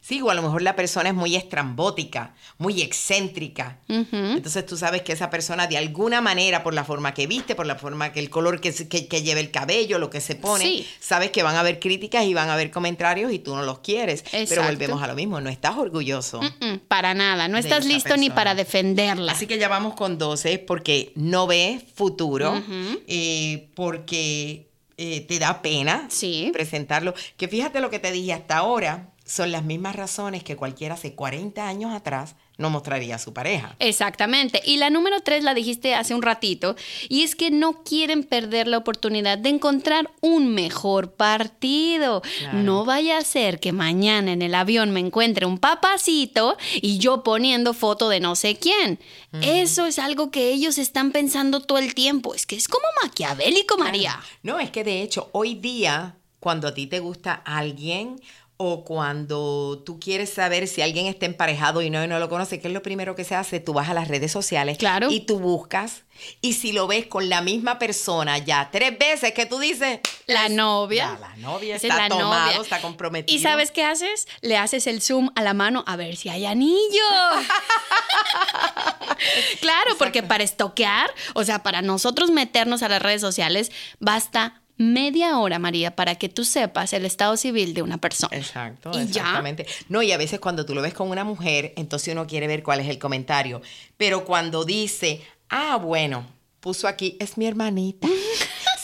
[0.07, 3.79] Sí, o a lo mejor la persona es muy estrambótica, muy excéntrica.
[3.89, 7.67] Entonces tú sabes que esa persona de alguna manera, por la forma que viste, por
[7.67, 10.63] la forma que el color que, que, que lleva el cabello, lo que se pone,
[10.65, 10.87] Sí.
[11.01, 13.81] sabes que van a haber críticas y van a haber comentarios y tú no los
[13.81, 14.25] quieres.
[14.31, 16.41] Pero volvemos a lo mismo, no estás orgulloso.
[16.87, 19.33] Para nada, no estás listo ni para defenderla.
[19.33, 22.63] Así que ya vamos con 12 porque no ves futuro,
[23.09, 26.51] eh, porque eh, te da pena Sí.
[26.53, 27.13] presentarlo.
[27.37, 31.15] Que fíjate lo que te dije hasta ahora, son las mismas razones que cualquiera hace
[31.15, 33.77] 40 años atrás no mostraría a su pareja.
[33.81, 34.63] Exactamente.
[34.65, 36.75] Y la número tres la dijiste hace un ratito,
[37.09, 42.23] y es que no quieren perder la oportunidad de encontrar un mejor partido.
[42.39, 42.59] Claro.
[42.59, 47.23] No vaya a ser que mañana en el avión me encuentre un papacito y yo
[47.23, 48.99] poniendo foto de no sé quién.
[49.43, 52.35] Eso es algo que ellos están pensando todo el tiempo.
[52.35, 54.19] Es que es como maquiavélico, María.
[54.43, 58.19] No, es que de hecho, hoy día, cuando a ti te gusta alguien
[58.59, 62.59] o cuando tú quieres saber si alguien está emparejado y no, y no lo conoce,
[62.61, 63.61] ¿qué es lo primero que se hace?
[63.61, 65.11] Tú vas a las redes sociales Claro.
[65.11, 66.05] y tú buscas.
[66.41, 70.01] Y si lo ves con la misma persona ya tres veces que tú dices...
[70.27, 71.19] La es- novia.
[71.21, 72.63] Ya, la novia es está la tomado, novia.
[72.63, 73.39] está comprometido.
[73.39, 74.27] ¿Y sabes qué haces?
[74.41, 76.81] Le haces el zoom a la mano a ver si hay anillo.
[79.61, 85.39] claro, porque para estoquear, o sea, para nosotros meternos a las redes sociales, basta media
[85.39, 88.37] hora, María, para que tú sepas el estado civil de una persona.
[88.37, 89.03] Exacto, Y ya.
[89.05, 89.67] exactamente.
[89.89, 92.63] No, y a veces cuando tú lo ves con una mujer, entonces uno quiere ver
[92.63, 93.63] cuál es el comentario.
[93.97, 96.27] Pero cuando dice, ah, bueno,
[96.61, 98.09] puso aquí, es mi hermanita.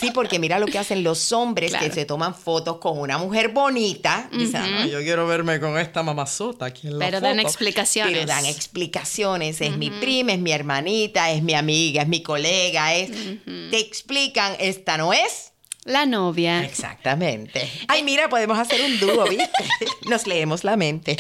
[0.02, 3.50] Sí, porque mira lo que hacen los hombres que se toman fotos con una mujer
[3.50, 4.28] bonita.
[4.33, 7.46] Dicen, "Ah, yo quiero verme con esta mamazota aquí en la Pero dan foto".
[7.46, 8.12] explicaciones.
[8.12, 9.61] Pero dan explicaciones.
[9.61, 12.92] Es mi prima, es mi hermanita, es mi amiga, es mi colega.
[12.96, 13.12] Es...
[13.44, 15.52] Te explican, esta no es.
[15.85, 16.62] La novia.
[16.64, 17.68] Exactamente.
[17.88, 19.49] Ay, mira, podemos hacer un dúo, ¿viste?
[20.09, 21.16] Nos leemos la mente.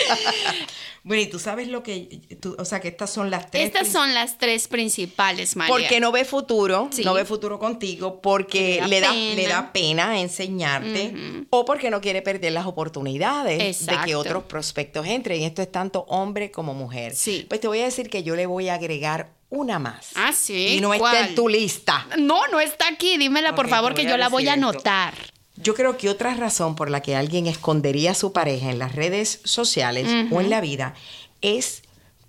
[1.02, 3.64] bueno, y tú sabes lo que, tú- o sea, que estas son las tres.
[3.66, 5.72] Estas son las tres principales, María.
[5.74, 7.02] Porque no ve futuro, Sí.
[7.04, 11.12] no ve futuro contigo, porque Le le da le da pena enseñarte
[11.50, 15.40] o porque no quiere perder las oportunidades de que otros prospectos entren.
[15.40, 17.14] Y esto es tanto hombre como mujer.
[17.16, 17.46] Sí.
[17.48, 20.12] Pues te voy a decir que yo le voy a agregar una más.
[20.14, 20.76] Ah, sí.
[20.76, 22.06] Y no está en tu lista.
[22.18, 23.18] No, no está aquí.
[23.18, 24.66] Dímela, por favor, que yo la voy a esto.
[24.66, 25.14] anotar.
[25.56, 28.94] Yo creo que otra razón por la que alguien escondería a su pareja en las
[28.94, 30.94] redes sociales o en la vida
[31.42, 31.82] es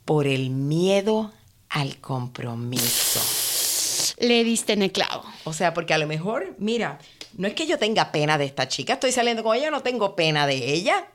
[0.04, 1.32] por el miedo
[1.70, 3.22] al compromiso.
[4.20, 5.24] Le diste en el clavo.
[5.46, 7.00] O sea, porque a lo mejor, mira,
[7.38, 10.16] no es que yo tenga pena de esta chica, estoy saliendo con ella, no tengo
[10.16, 11.08] pena de ella.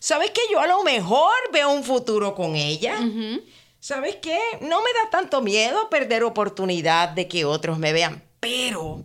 [0.00, 2.98] ¿Sabes que yo a lo mejor veo un futuro con ella?
[3.82, 4.38] ¿Sabes qué?
[4.60, 9.04] No me da tanto miedo perder oportunidad de que otros me vean, pero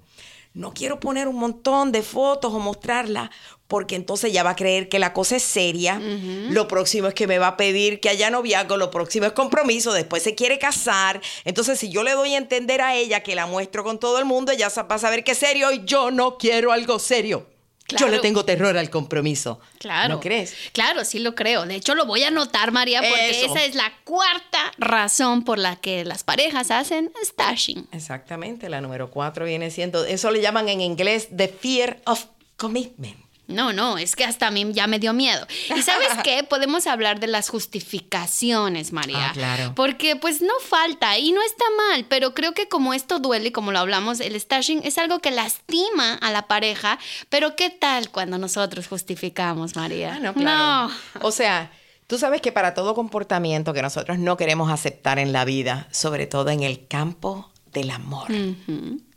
[0.53, 3.31] no quiero poner un montón de fotos o mostrarla
[3.65, 5.99] porque entonces ya va a creer que la cosa es seria.
[5.99, 9.93] Lo próximo es que me va a pedir que haya noviazgo, lo próximo es compromiso,
[9.93, 11.21] después se quiere casar.
[11.43, 14.25] Entonces, si yo le doy a entender a ella que la muestro con todo el
[14.25, 17.47] mundo, ella va a saber que es serio y yo no quiero algo serio.
[17.95, 19.60] Yo le tengo terror al compromiso.
[19.80, 20.15] Claro.
[20.15, 20.54] ¿No crees?
[20.73, 21.65] Claro, sí lo creo.
[21.65, 23.54] De hecho, lo voy a anotar, María, porque Eso.
[23.54, 27.88] esa es la cuarta razón por la que las parejas hacen stashing.
[27.91, 32.26] Exactamente, la número cuatro viene siendo, eso le llaman en inglés the fear of
[32.58, 33.26] commitment.
[33.47, 35.47] No, no, es que hasta a mí ya me dio miedo.
[35.75, 36.43] ¿Y sabes qué?
[36.43, 39.29] Podemos hablar de las justificaciones, María.
[39.29, 39.73] Ah, claro.
[39.75, 43.51] Porque pues no falta y no está mal, pero creo que como esto duele y
[43.51, 48.10] como lo hablamos, el stashing es algo que lastima a la pareja, pero ¿qué tal
[48.10, 50.15] cuando nosotros justificamos, María?
[50.15, 50.93] Ah, no, claro.
[51.15, 51.27] No.
[51.27, 51.71] O sea,
[52.07, 56.27] tú sabes que para todo comportamiento que nosotros no queremos aceptar en la vida, sobre
[56.27, 58.27] todo en el campo del amor,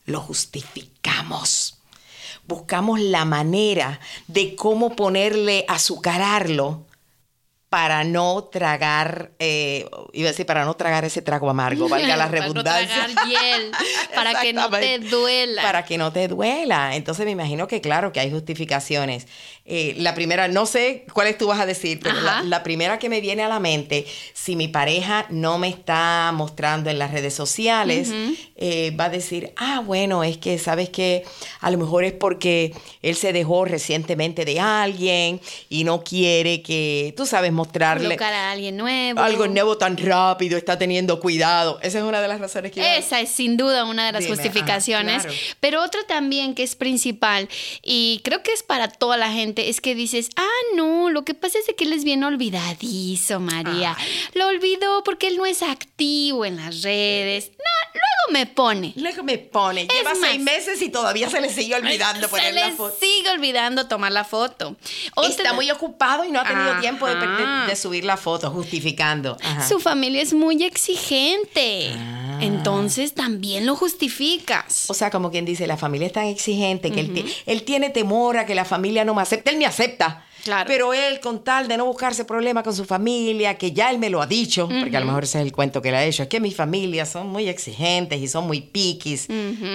[0.06, 1.69] lo justificamos.
[2.50, 6.80] Buscamos la manera de cómo ponerle, azucararlo
[7.70, 12.26] para no tragar, eh, iba a decir, para no tragar ese trago amargo, valga la
[12.30, 13.06] Para no redundancia.
[13.06, 13.70] tragar hiel,
[14.14, 15.62] para que no te duela.
[15.62, 16.96] Para que no te duela.
[16.96, 19.28] Entonces me imagino que claro que hay justificaciones.
[19.64, 23.20] Eh, la primera, no sé cuáles tú vas a decir, pero la primera que me
[23.20, 24.04] viene a la mente,
[24.34, 28.12] si mi pareja no me está mostrando en las redes sociales,
[28.56, 31.22] eh, va a decir, ah, bueno, es que sabes que
[31.60, 37.14] a lo mejor es porque él se dejó recientemente de alguien y no quiere que,
[37.16, 39.20] tú sabes, mostrarle Colocar a alguien nuevo.
[39.20, 41.78] algo nuevo tan rápido, está teniendo cuidado.
[41.82, 42.80] Esa es una de las razones que...
[42.80, 45.16] yo- Esa es sin duda una de las Dime, justificaciones.
[45.24, 45.38] ajá, claro.
[45.60, 47.48] Pero otra también que es principal
[47.82, 51.34] y creo que es para toda la gente es que dices, ah, no, lo que
[51.34, 53.96] pasa es que él es bien olvidadizo, María.
[54.34, 57.50] Lo olvidó porque él no es activo en las redes.
[57.50, 58.92] No, luego me pone.
[58.96, 62.54] Luego me pone, lleva más, seis meses y todavía se le sigue olvidando Se poner
[62.54, 62.96] la le foto.
[63.00, 64.76] sigue olvidando tomar la foto.
[65.28, 66.80] Está muy ocupado y no ha tenido Ajá.
[66.80, 69.36] tiempo de, de- de subir la foto, justificando.
[69.42, 69.66] Ajá.
[69.68, 71.92] Su familia es muy exigente.
[71.96, 72.38] Ah.
[72.40, 74.86] Entonces también lo justificas.
[74.88, 78.46] O sea, como quien dice, la familia es tan exigente que él tiene temor a
[78.46, 79.50] que la familia no me acepte.
[79.50, 80.24] Él me acepta.
[80.44, 80.66] Claro.
[80.66, 84.10] Pero él, con tal de no buscarse problemas con su familia, que ya él me
[84.10, 86.22] lo ha dicho, porque a lo mejor ese es el cuento que le ha hecho,
[86.22, 89.28] es que mi familia son muy exigentes y son muy piquis.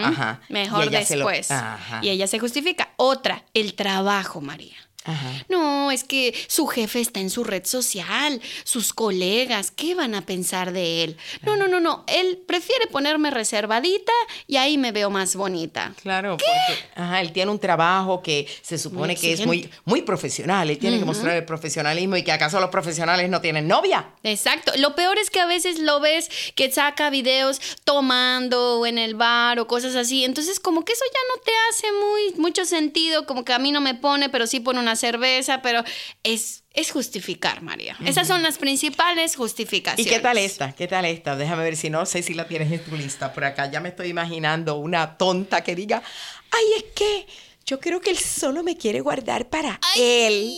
[0.04, 0.42] Ajá.
[0.50, 1.52] Mejor Y lo- después.
[1.52, 2.00] Ajá.
[2.04, 2.90] Y ella se justifica.
[2.98, 4.76] Otra, el trabajo, María.
[5.06, 5.46] Ajá.
[5.50, 10.26] No, es que su jefe está en su red social, sus colegas, ¿qué van a
[10.26, 11.18] pensar de él?
[11.44, 14.12] No, no, no, no, él prefiere ponerme reservadita
[14.48, 15.94] y ahí me veo más bonita.
[16.02, 20.70] Claro, porque ajá, él tiene un trabajo que se supone que es muy, muy profesional.
[20.70, 24.10] Él tiene que mostrar el profesionalismo y que acaso los profesionales no tienen novia.
[24.24, 24.72] Exacto.
[24.78, 29.16] Lo peor es que a veces lo ves que saca videos tomando o en el
[29.16, 30.24] bar o cosas así.
[30.24, 33.72] Entonces, como que eso ya no te hace muy mucho sentido, como que a mí
[33.72, 35.84] no me pone, pero sí pone una cerveza, pero
[36.24, 37.98] es es justificar, María.
[38.06, 40.14] Esas son las principales ¿Y justificaciones.
[40.14, 40.74] qué tal esta?
[40.74, 41.38] ¿Qué tal esta?
[41.38, 43.72] Déjame ver si no sé si la tienes en tu lista por acá.
[43.72, 46.04] Ya me estoy imaginando una tonta que diga,
[46.52, 47.28] ay, es que
[47.68, 50.52] yo creo que él solo me quiere guardar para él.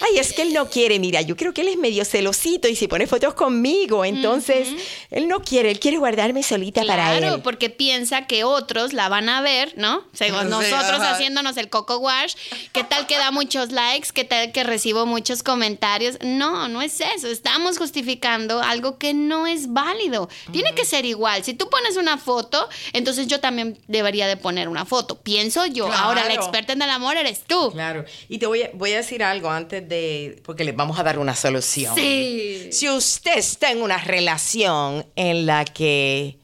[0.00, 2.74] Ay, es que él no quiere, mira, yo creo que él es medio celosito y
[2.74, 4.66] si pone fotos conmigo, entonces
[5.10, 7.42] él no quiere, él quiere guardarme solita para Claro, él.
[7.42, 10.02] porque piensa que otros la van a ver, ¿no?
[10.12, 11.12] Según Sí, nosotros ajá.
[11.12, 12.34] haciéndonos el coco wash,
[12.72, 14.08] ¿qué tal que da muchos likes?
[14.12, 16.16] ¿Qué tal que recibo muchos comentarios?
[16.24, 17.28] No, no es eso.
[17.28, 20.28] Estamos justificando algo que no es válido.
[20.52, 21.44] Tiene que ser igual.
[21.44, 25.20] Si tú pones una foto, entonces yo también debería de poner una foto.
[25.20, 25.86] Pienso yo.
[25.92, 26.39] Ahora, la Claro.
[26.40, 27.70] Experta en el amor eres tú.
[27.72, 28.04] Claro.
[28.28, 31.18] Y te voy a, voy a decir algo antes de, porque les vamos a dar
[31.18, 31.94] una solución.
[31.94, 32.68] Sí.
[32.72, 36.38] Si usted está en una relación en la que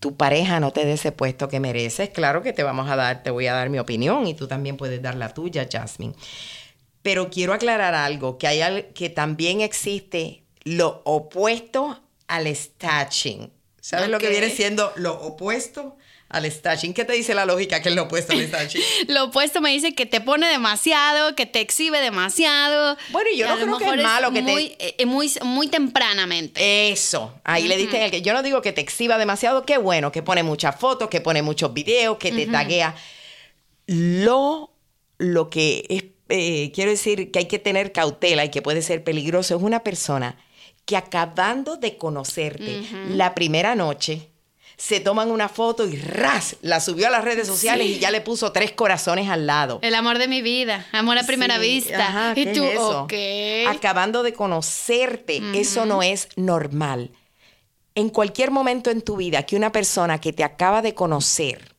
[0.00, 3.22] tu pareja no te dé ese puesto que mereces, claro que te vamos a dar,
[3.22, 6.14] te voy a dar mi opinión y tú también puedes dar la tuya, Jasmine.
[7.02, 13.52] Pero quiero aclarar algo, que hay que también existe lo opuesto al stashing.
[13.80, 15.96] ¿Sabes lo que viene siendo lo opuesto
[16.32, 16.92] al stashing?
[16.94, 18.82] ¿Qué te dice la lógica que es lo opuesto al stashing?
[19.08, 22.96] Lo opuesto me dice que te pone demasiado, que te exhibe demasiado.
[23.10, 26.90] Bueno, y yo no creo que es malo que te- muy, eh, muy, muy tempranamente.
[26.90, 29.78] Eso, ahí le diste en el que yo no digo que te exhiba demasiado, qué
[29.78, 32.94] bueno, que pone muchas fotos, que pone muchos videos, que te taguea.
[33.86, 34.72] Lo,
[35.18, 39.04] lo que es, eh, quiero decir que hay que tener cautela y que puede ser
[39.04, 40.36] peligroso es una persona
[40.86, 44.30] que acabando de conocerte la primera noche,
[44.76, 48.20] se toman una foto y ras, la subió a las redes sociales y ya le
[48.20, 49.78] puso tres corazones al lado.
[49.82, 52.08] El amor de mi vida, amor a primera Sí, vista.
[52.08, 53.68] ajá, y ¿qué tú, es.
[53.68, 57.10] Acabando de conocerte, eso no es normal.
[57.94, 61.74] En cualquier momento en tu vida que una persona que te acaba de conocer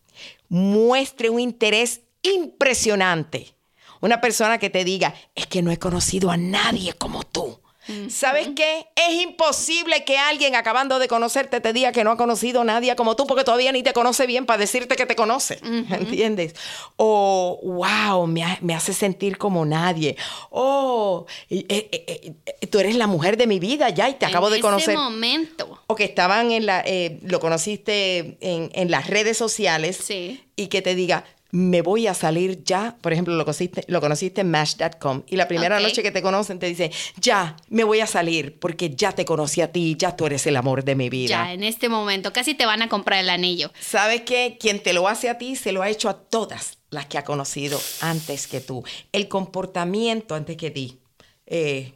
[0.48, 3.56] muestre un interés impresionante,
[4.00, 7.60] una persona que te diga, es que no he conocido a nadie como tú.
[8.10, 8.88] ¿Sabes qué?
[8.96, 12.96] Es imposible que alguien acabando de conocerte te diga que no ha conocido a nadie
[12.96, 15.60] como tú porque todavía ni te conoce bien para decirte que te conoce.
[15.64, 16.56] ¿Entiendes?
[16.96, 20.16] O, wow, me, ha- me hace sentir como nadie.
[20.50, 24.50] Oh, eh, eh, eh, tú eres la mujer de mi vida ya y te acabo
[24.50, 24.90] de En conocer.
[24.90, 25.82] ese momento.
[25.88, 26.84] O que estaban en la,
[27.24, 30.44] lo conociste en, en las redes sociales Sí.
[30.56, 32.98] y que te diga, me voy a salir ya.
[33.00, 36.58] Por ejemplo, lo conociste, lo conociste en Match.com y la primera noche que te conocen
[36.58, 40.26] te dice, ya, me voy a salir porque ya te conocí a ti, ya tú
[40.26, 41.30] eres el amor de mi vida.
[41.30, 42.34] Ya, en este momento.
[42.34, 43.72] Casi te van a comprar el anillo.
[43.80, 44.58] ¿Sabes qué?
[44.60, 47.24] Quien te lo hace a ti se lo ha hecho a todas las que ha
[47.24, 48.84] conocido antes que tú.
[49.12, 51.02] El comportamiento antes que ti.
[51.46, 51.94] Eh,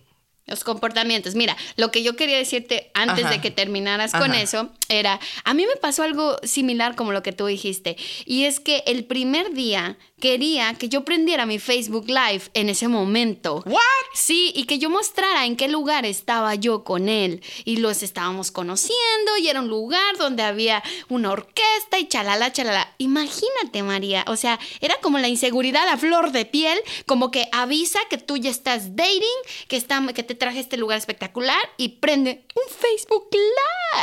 [0.47, 1.35] Los comportamientos.
[1.35, 3.33] Mira, lo que yo quería decirte antes Ajá.
[3.33, 4.41] de que terminaras con Ajá.
[4.41, 8.59] eso era, a mí me pasó algo similar como lo que tú dijiste, y es
[8.61, 13.63] que el primer día quería que yo prendiera mi Facebook Live en ese momento.
[13.65, 13.81] ¿What?
[14.13, 17.43] Sí, y que yo mostrara en qué lugar estaba yo con él.
[17.65, 22.93] Y los estábamos conociendo y era un lugar donde había una orquesta y chalala, chalala.
[22.97, 24.25] Imagínate, María.
[24.27, 28.37] O sea, era como la inseguridad a flor de piel, como que avisa que tú
[28.37, 29.21] ya estás dating,
[29.67, 33.29] que, está, que te traje este lugar espectacular y prende un Facebook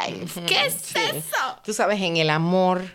[0.08, 0.46] Live.
[0.46, 0.98] ¿Qué es Sí.
[0.98, 1.60] eso?
[1.64, 2.94] Tú sabes, en el amor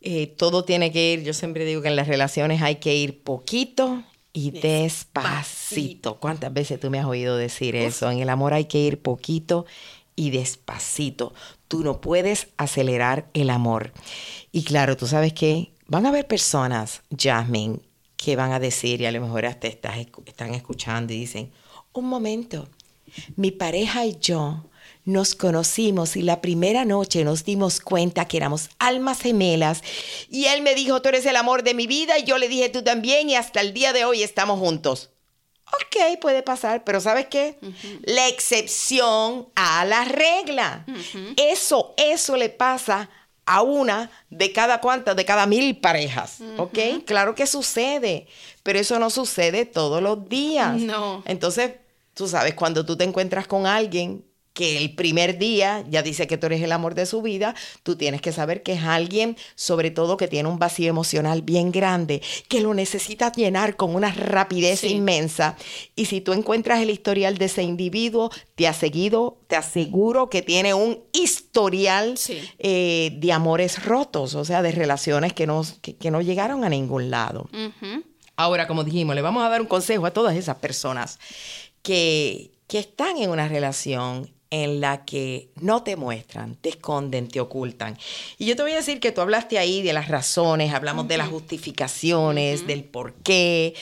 [0.00, 3.22] eh, todo tiene que ir, yo siempre digo que en las relaciones hay que ir
[3.22, 6.18] poquito y despacito.
[6.18, 8.10] ¿Cuántas veces tú me has oído decir eso?
[8.10, 9.66] En el amor hay que ir poquito
[10.16, 11.34] y despacito.
[11.68, 13.92] Tú no puedes acelerar el amor.
[14.52, 17.80] Y claro, tú sabes que van a haber personas, Jasmine,
[18.16, 21.50] que van a decir, y a lo mejor hasta estás, están escuchando y dicen,
[21.92, 22.68] un momento,
[23.36, 24.64] mi pareja y yo
[25.04, 29.82] nos conocimos y la primera noche nos dimos cuenta que éramos almas gemelas
[30.28, 32.68] y él me dijo, tú eres el amor de mi vida y yo le dije,
[32.68, 35.10] tú también y hasta el día de hoy estamos juntos.
[35.72, 37.56] Ok, puede pasar, pero ¿sabes qué?
[38.02, 40.84] La excepción a la regla.
[41.36, 43.08] Eso, eso le pasa
[43.46, 47.04] a una de cada cuantas, de cada mil parejas, ¿ok?
[47.04, 48.26] Claro que sucede,
[48.62, 50.76] pero eso no sucede todos los días.
[50.76, 51.22] No.
[51.26, 51.72] Entonces,
[52.14, 56.36] tú sabes, cuando tú te encuentras con alguien que el primer día ya dice que
[56.36, 59.90] tú eres el amor de su vida, tú tienes que saber que es alguien, sobre
[59.90, 64.84] todo que tiene un vacío emocional bien grande, que lo necesita llenar con una rapidez
[64.84, 65.56] inmensa.
[65.94, 70.42] Y si tú encuentras el historial de ese individuo, te ha seguido, te aseguro que
[70.42, 72.18] tiene un historial
[72.58, 77.10] eh, de amores rotos, o sea, de relaciones que no, que, no llegaron a ningún
[77.10, 77.48] lado.
[78.36, 81.18] Ahora, como dijimos, le vamos a dar un consejo a todas esas personas
[81.82, 87.40] que, que están en una relación en la que no te muestran, te esconden, te
[87.40, 87.96] ocultan.
[88.36, 91.18] Y yo te voy a decir que tú hablaste ahí de las razones, hablamos de
[91.18, 93.74] las justificaciones, del por qué.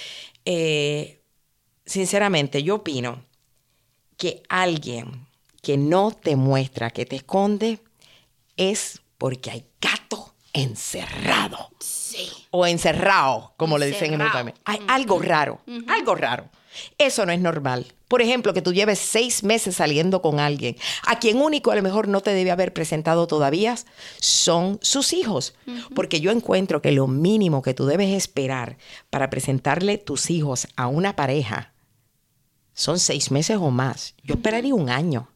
[0.44, 1.22] Eh,
[1.86, 3.24] sinceramente, yo opino
[4.18, 5.26] que alguien
[5.62, 7.80] que no te muestra, que te esconde,
[8.56, 11.70] es porque hay gato encerrado.
[11.80, 12.28] Sí.
[12.50, 14.22] O encerrado, como le dicen en.
[14.64, 16.48] Hay algo raro, algo raro.
[16.98, 17.86] Eso no es normal.
[18.08, 21.82] Por ejemplo, que tú lleves seis meses saliendo con alguien, a quien único a lo
[21.82, 23.76] mejor no te debe haber presentado todavía,
[24.18, 25.54] son sus hijos.
[25.94, 28.78] Porque yo encuentro que lo mínimo que tú debes esperar
[29.10, 31.74] para presentarle tus hijos a una pareja
[32.78, 34.14] son seis meses o más.
[34.22, 35.28] Yo esperaría un año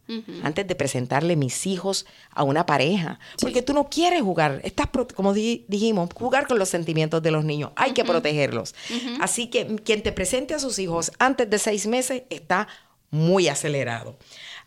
[0.44, 3.18] antes de presentarle mis hijos a una pareja.
[3.40, 4.86] Porque tú no quieres jugar, estás,
[5.16, 7.72] como dijimos, jugar con los sentimientos de los niños.
[7.74, 8.76] Hay que protegerlos.
[9.20, 12.68] Así que quien te presente a sus hijos antes de seis meses está
[13.10, 14.16] muy acelerado.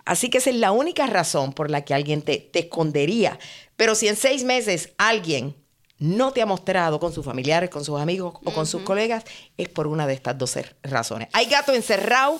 [0.03, 3.39] Así que esa es la única razón por la que alguien te, te escondería.
[3.78, 5.55] Pero si en seis meses alguien
[5.97, 9.23] no te ha mostrado con sus familiares, con sus amigos o con sus colegas,
[9.55, 11.30] es por una de estas dos razones.
[11.32, 12.38] Hay gato encerrado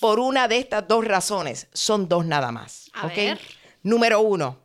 [0.00, 1.68] por una de estas dos razones.
[1.72, 2.90] Son dos nada más.
[3.82, 4.58] Número uno,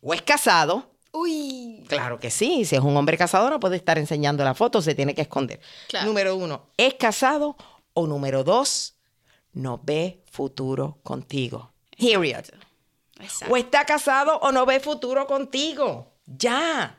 [0.00, 0.90] o es casado.
[1.12, 1.84] Uy.
[1.88, 2.64] Claro que sí.
[2.64, 5.60] Si es un hombre casado, no puede estar enseñando la foto, se tiene que esconder.
[6.04, 7.56] Número uno, es casado.
[7.98, 8.96] O número dos,
[9.54, 11.72] no ve futuro contigo.
[11.98, 12.44] Period.
[13.48, 16.12] O está casado o no ve futuro contigo.
[16.26, 16.98] Ya.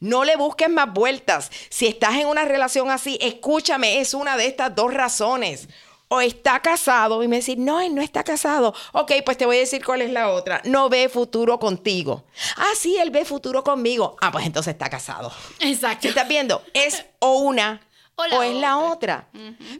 [0.00, 1.48] No le busques más vueltas.
[1.70, 5.68] Si estás en una relación así, escúchame, es una de estas dos razones
[6.14, 8.74] o está casado y me decir, no, él no está casado.
[8.92, 10.60] Ok, pues te voy a decir cuál es la otra.
[10.66, 12.24] No ve futuro contigo.
[12.58, 14.14] Ah, sí, él ve futuro conmigo.
[14.20, 15.32] Ah, pues entonces está casado.
[15.60, 16.08] Exacto.
[16.08, 16.60] ¿Estás viendo?
[16.74, 17.80] Es o una
[18.16, 19.30] o, es la otra.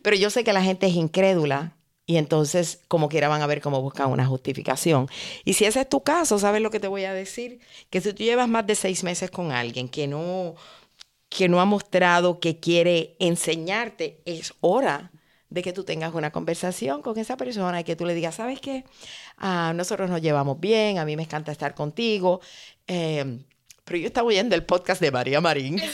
[0.01, 1.76] Pero yo sé que la gente es incrédula
[2.07, 5.11] y entonces como quiera van a ver cómo buscan una justificación.
[5.45, 7.61] Y si ese es tu caso, ¿sabes lo que te voy a decir?
[7.91, 10.55] Que si tú llevas más de seis meses con alguien que no,
[11.28, 15.11] que no ha mostrado que quiere enseñarte, es hora
[15.53, 18.59] de que tú tengas una conversación con esa persona y que tú le digas, ¿sabes
[18.59, 18.84] qué?
[19.36, 22.40] Ah, nosotros nos llevamos bien, a mí me encanta estar contigo.
[22.86, 23.44] Em,
[23.84, 25.80] pero yo estaba oyendo el podcast de María Marín.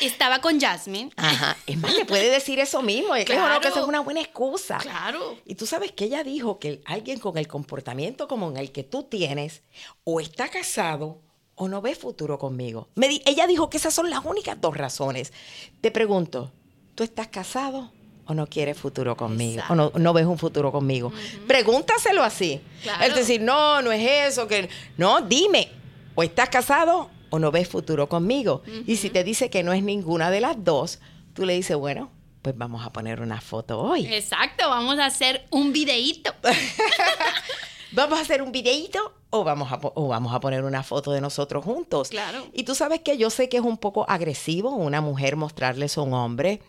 [0.00, 1.10] Estaba con Jasmine.
[1.16, 1.56] Ajá.
[1.66, 3.14] Es más, le puede decir eso mismo.
[3.24, 3.60] Claro.
[3.60, 4.76] que eso es una buena excusa.
[4.78, 5.38] Claro.
[5.46, 8.82] Y tú sabes que ella dijo que alguien con el comportamiento como en el que
[8.82, 9.62] tú tienes,
[10.02, 11.22] o está casado
[11.54, 12.88] o no ve futuro conmigo.
[12.94, 15.32] Me ella dijo que esas son las únicas dos razones.
[15.80, 16.52] Te pregunto,
[16.94, 17.92] ¿tú estás casado
[18.26, 21.12] o no quieres futuro conmigo, o no, ves un futuro conmigo.
[21.46, 22.60] Pregúntaselo así.
[23.02, 25.70] Es decir, no, no es eso, que no, dime,
[26.14, 28.62] o estás casado o no ves futuro conmigo.
[28.86, 31.00] Y si te dice que no es ninguna de las dos,
[31.34, 32.10] tú le dices, bueno,
[32.42, 34.06] pues vamos a poner una foto hoy.
[34.06, 36.32] Exacto, vamos a hacer un videíto.
[37.92, 41.20] vamos a hacer un videíto o vamos, a, o vamos a poner una foto de
[41.20, 42.10] nosotros juntos.
[42.10, 42.46] Claro.
[42.52, 46.02] Y tú sabes que yo sé que es un poco agresivo una mujer mostrarles a
[46.02, 46.60] un hombre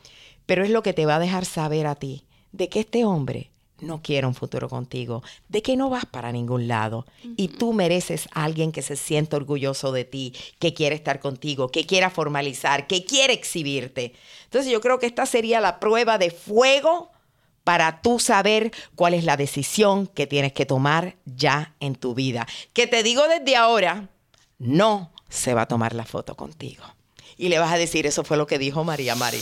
[0.45, 3.51] pero es lo que te va a dejar saber a ti de que este hombre
[3.79, 8.27] no quiere un futuro contigo, de que no vas para ningún lado y tú mereces
[8.33, 12.87] a alguien que se sienta orgulloso de ti, que quiere estar contigo, que quiera formalizar,
[12.87, 14.13] que quiere exhibirte.
[14.45, 17.11] Entonces yo creo que esta sería la prueba de fuego
[17.63, 22.47] para tú saber cuál es la decisión que tienes que tomar ya en tu vida.
[22.73, 24.09] Que te digo desde ahora,
[24.59, 26.83] no se va a tomar la foto contigo.
[27.37, 29.41] Y le vas a decir, eso fue lo que dijo María Marín.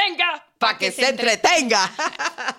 [0.00, 1.92] Tenga para que, se entretenga.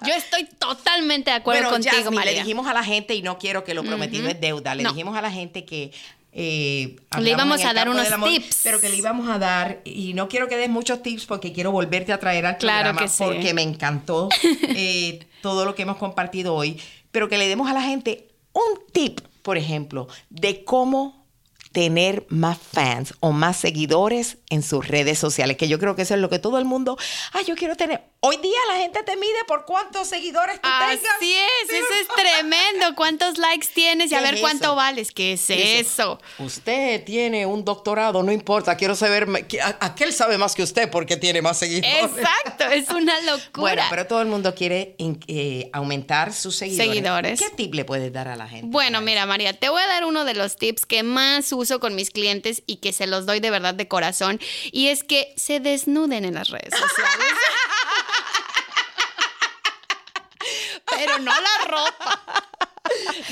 [0.06, 2.32] Yo estoy totalmente de acuerdo bueno, contigo, Jasmine, María.
[2.34, 4.92] le dijimos a la gente, y no quiero que lo prometido es deuda, le No.
[4.92, 5.92] dijimos a la gente que...
[6.34, 8.62] eh, Le íbamos a dar unos amor, tips.
[8.64, 11.72] Pero que le íbamos a dar, y no quiero que des muchos tips porque quiero
[11.72, 13.24] volverte a traer al Claro programa que sí.
[13.24, 14.30] porque me encantó
[14.64, 16.80] eh, todo lo que hemos compartido hoy,
[17.12, 21.17] pero que le demos a la gente un tip, por ejemplo, de cómo
[21.78, 26.16] tener más fans o más seguidores en sus redes sociales, que yo creo que eso
[26.16, 26.98] es lo que todo el mundo,
[27.34, 28.02] ah, yo quiero tener.
[28.20, 31.00] Hoy día la gente te mide por cuántos seguidores tú tengas.
[31.18, 32.96] Así es, eso es tremendo.
[32.96, 34.76] ¿Cuántos likes tienes y a ¿Qué ver es cuánto eso?
[34.76, 35.12] vales?
[35.12, 36.20] ¿Qué es eso?
[36.40, 39.28] Usted tiene un doctorado, no importa, quiero saber,
[39.80, 42.06] aquel sabe más que usted porque tiene más seguidores.
[42.06, 43.52] Exacto, es una locura.
[43.56, 44.96] Bueno, pero todo el mundo quiere
[45.28, 46.88] eh, aumentar sus seguidores.
[46.90, 47.40] Seguidores.
[47.40, 48.68] ¿Qué tip le puedes dar a la gente?
[48.70, 51.94] Bueno, mira, María, te voy a dar uno de los tips que más uso con
[51.94, 54.40] mis clientes y que se los doy de verdad de corazón.
[54.72, 57.28] Y es que se desnuden en las redes sociales.
[60.98, 62.22] Pero no la ropa.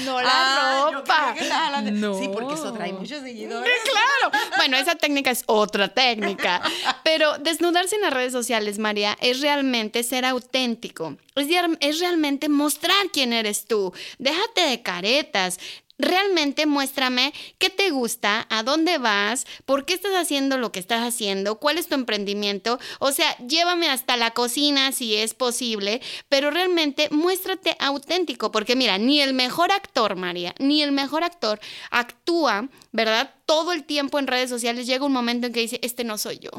[0.04, 1.16] No la Ah, ropa.
[1.16, 2.20] creía que estabas hablando- No.
[2.20, 3.72] Sí, porque eso trae muchos seguidores.
[3.84, 4.46] Claro.
[4.58, 6.62] Bueno, esa técnica es otra técnica.
[7.04, 11.16] Pero desnudarse en las redes sociales, María, es realmente ser auténtico.
[11.36, 11.48] Es,
[11.80, 13.94] es realmente mostrar quién eres tú.
[14.18, 15.58] Déjate de caretas.
[15.98, 21.08] Realmente muéstrame qué te gusta, a dónde vas, por qué estás haciendo lo que estás
[21.08, 22.80] haciendo, cuál es tu emprendimiento.
[23.00, 28.98] O sea, llévame hasta la cocina si es posible, pero realmente muéstrate auténtico, porque mira,
[28.98, 33.34] ni el mejor actor, María, ni el mejor actor actúa, ¿verdad?
[33.46, 36.40] Todo el tiempo en redes sociales llega un momento en que dice, este no soy
[36.40, 36.52] yo.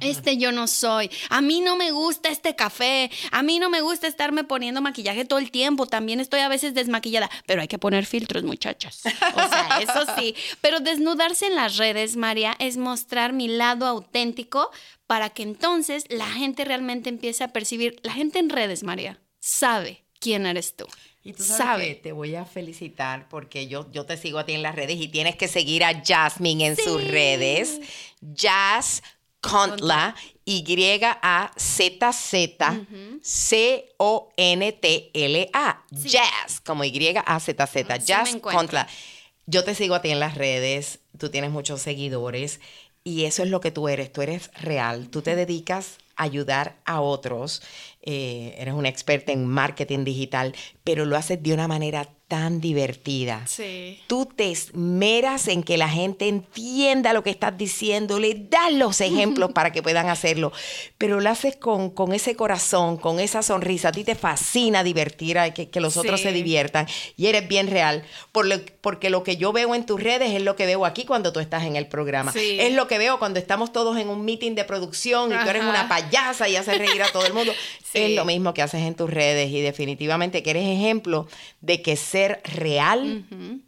[0.00, 1.10] Este yo no soy.
[1.30, 3.10] A mí no me gusta este café.
[3.30, 5.86] A mí no me gusta estarme poniendo maquillaje todo el tiempo.
[5.86, 7.30] También estoy a veces desmaquillada.
[7.46, 9.02] Pero hay que poner filtros, muchachas.
[9.06, 10.34] O sea, eso sí.
[10.60, 14.70] Pero desnudarse en las redes, María, es mostrar mi lado auténtico
[15.06, 18.00] para que entonces la gente realmente empiece a percibir.
[18.02, 20.86] La gente en redes, María, sabe quién eres tú.
[21.24, 21.86] Y tú sabes sabe.
[21.88, 24.96] que te voy a felicitar porque yo, yo te sigo a ti en las redes
[25.00, 27.80] y tienes que seguir a Jasmine en sus redes.
[28.20, 29.02] Jazz
[29.42, 30.14] Contla,
[30.44, 31.04] Y-A-Z-Z-C-O-N-T-L-A.
[35.90, 37.96] Jazz, como Y-A-Z-Z.
[37.98, 38.36] Jazz.
[38.36, 38.88] Contla.
[39.46, 42.60] Yo te sigo a ti en las redes, tú tienes muchos seguidores
[43.04, 46.76] y eso es lo que tú eres, tú eres real, tú te dedicas a ayudar
[46.84, 47.60] a otros,
[48.02, 53.46] eh, eres una experta en marketing digital, pero lo haces de una manera tan divertida.
[53.46, 54.00] Sí.
[54.06, 59.02] Tú te esmeras en que la gente entienda lo que estás diciendo, le das los
[59.02, 60.50] ejemplos para que puedan hacerlo,
[60.96, 63.88] pero lo haces con, con ese corazón, con esa sonrisa.
[63.88, 66.28] A ti te fascina divertir, a que, que los otros Sí.
[66.28, 66.86] se diviertan
[67.18, 68.02] y eres bien real,
[68.32, 71.04] por lo- porque lo que yo veo en tus redes es lo que veo aquí
[71.04, 72.32] cuando tú estás en el programa.
[72.32, 72.56] Sí.
[72.58, 75.64] Es lo que veo cuando estamos todos en un meeting de producción y tú eres
[75.64, 77.52] una payasa y haces reír a todo el mundo.
[77.52, 77.98] Sí.
[78.02, 81.26] Es lo mismo que haces en tus redes y definitivamente que eres ejemplo
[81.60, 81.94] de que
[82.60, 83.22] real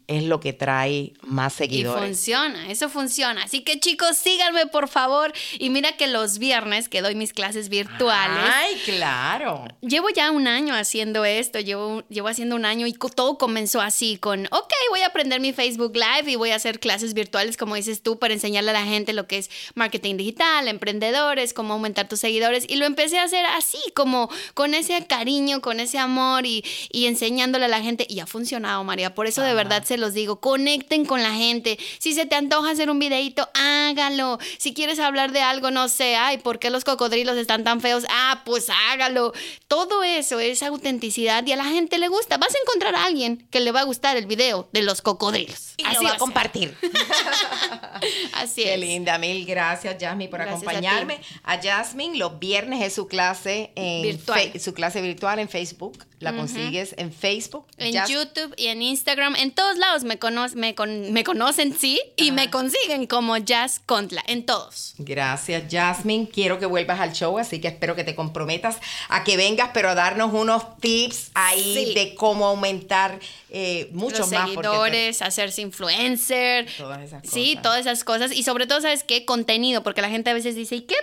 [0.07, 2.03] es lo que trae más Y seguidores.
[2.05, 3.43] funciona, eso funciona.
[3.43, 5.33] Así que chicos, síganme por favor.
[5.57, 8.51] Y mira que los viernes que doy mis clases virtuales.
[8.53, 9.65] Ay, claro.
[9.81, 14.17] Llevo ya un año haciendo esto, llevo, llevo haciendo un año y todo comenzó así
[14.17, 17.75] con, ok, voy a aprender mi Facebook Live y voy a hacer clases virtuales, como
[17.75, 22.07] dices tú, para enseñarle a la gente lo que es marketing digital, emprendedores, cómo aumentar
[22.07, 22.65] tus seguidores.
[22.67, 27.05] Y lo empecé a hacer así, como con ese cariño, con ese amor y, y
[27.07, 28.05] enseñándole a la gente.
[28.09, 29.13] Y ha funcionado, María.
[29.15, 31.77] Por eso de verdad se los digo, conecten con la gente.
[31.99, 34.39] Si se te antoja hacer un videito, hágalo.
[34.57, 38.05] Si quieres hablar de algo, no sé, ay, ¿por qué los cocodrilos están tan feos?
[38.09, 39.33] Ah, pues hágalo.
[39.67, 42.37] Todo eso es autenticidad y a la gente le gusta.
[42.37, 45.73] Vas a encontrar a alguien que le va a gustar el video de los cocodrilos.
[45.77, 46.75] Y Así lo va a compartir.
[48.33, 48.79] Así Qué es.
[48.79, 51.19] linda, mil gracias, Jasmine, por Gracias a acompañarme.
[51.43, 54.59] A, Jasmine, los viernes es su clase en Virtual.
[54.59, 56.05] su clase virtual en Facebook.
[56.19, 57.67] La consigues en Facebook.
[57.77, 61.75] En Jas- YouTube y en Instagram, en todos lados me, cono- me, con- me conocen,
[61.77, 64.93] sí, y me consiguen como Jazz Contla, en todos.
[64.97, 66.27] Gracias, Jasmine.
[66.29, 68.77] Quiero que vuelvas al show, así que espero que te comprometas
[69.09, 71.93] a que vengas, pero a darnos unos tips ahí Sí.
[71.93, 73.19] de cómo aumentar
[73.49, 74.49] eh, mucho los más.
[74.49, 76.67] seguidores, hacerse influencer.
[76.77, 77.63] Todas esas Sí, cosas.
[77.63, 78.31] todas esas cosas.
[78.33, 79.23] Y sobre todo, ¿sabes qué?
[79.25, 80.95] Contenido, porque la gente a veces dice, ¿y qué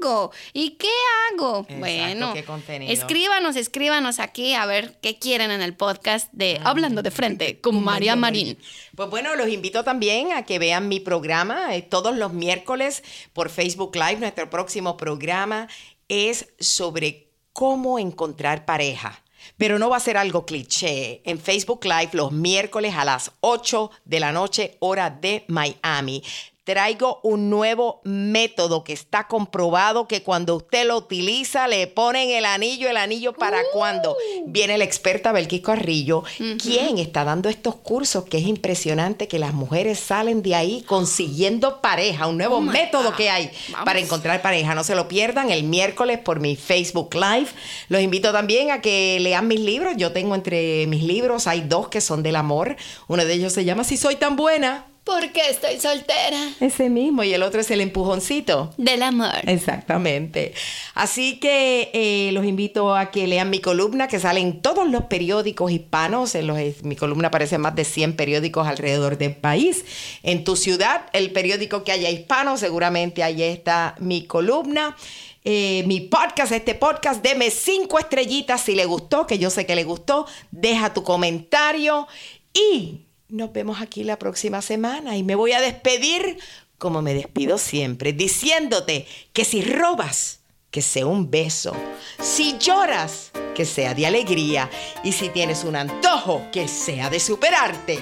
[0.00, 0.30] pongo?
[0.52, 0.88] ¿Y qué
[1.32, 1.60] hago?
[1.60, 2.92] Exacto, bueno, ¿qué contenido?
[2.92, 7.82] escríbanos, escríbanos aquí a ver qué quieren en el podcast de Hablando de Frente con
[7.82, 8.58] María Marín.
[8.94, 13.02] Pues bueno, los invito también a que vean mi programa eh, todos los miércoles
[13.32, 14.16] por Facebook Live.
[14.16, 15.68] Nuestro próximo programa
[16.08, 19.22] es sobre cómo encontrar pareja.
[19.56, 21.22] Pero no va a ser algo cliché.
[21.24, 26.22] En Facebook Live los miércoles a las 8 de la noche, hora de Miami.
[26.68, 32.44] Traigo un nuevo método que está comprobado que cuando usted lo utiliza le ponen el
[32.44, 34.14] anillo, el anillo para cuando
[34.44, 36.24] viene la experta Belkis Carrillo,
[36.62, 41.80] quien está dando estos cursos que es impresionante que las mujeres salen de ahí consiguiendo
[41.80, 43.16] pareja, un nuevo Oh método God.
[43.16, 43.86] que hay Vamos.
[43.86, 44.74] para encontrar pareja.
[44.74, 47.48] No se lo pierdan el miércoles por mi Facebook Live.
[47.88, 49.94] Los invito también a que lean mis libros.
[49.96, 52.76] Yo tengo entre mis libros, hay dos que son del amor.
[53.06, 54.84] Uno de ellos se llama Si soy tan buena.
[55.08, 56.50] Porque estoy soltera.
[56.60, 57.24] Ese mismo.
[57.24, 58.74] Y el otro es el empujoncito.
[58.76, 59.40] Del amor.
[59.44, 60.52] Exactamente.
[60.94, 65.04] Así que eh, los invito a que lean mi columna que sale en todos los
[65.04, 66.34] periódicos hispanos.
[66.34, 69.86] En los, mi columna aparece en más de 100 periódicos alrededor del país.
[70.22, 74.94] En tu ciudad, el periódico que haya hispano, seguramente ahí está mi columna.
[75.42, 79.74] Eh, mi podcast, este podcast, deme cinco estrellitas si le gustó, que yo sé que
[79.74, 80.26] le gustó.
[80.50, 82.06] Deja tu comentario
[82.52, 85.16] y nos vemos aquí la próxima semana.
[85.16, 86.38] Y me voy a despedir
[86.78, 91.74] como me despido siempre, diciéndote que si robas, que sea un beso.
[92.20, 94.70] Si lloras, que sea de alegría.
[95.02, 97.98] Y si tienes un antojo, que sea de superarte.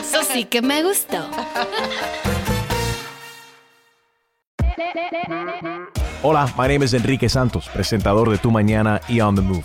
[0.00, 1.28] Eso sí que me gustó.
[6.22, 9.64] Hola, my name is Enrique Santos, presentador de Tu Mañana y On the Move.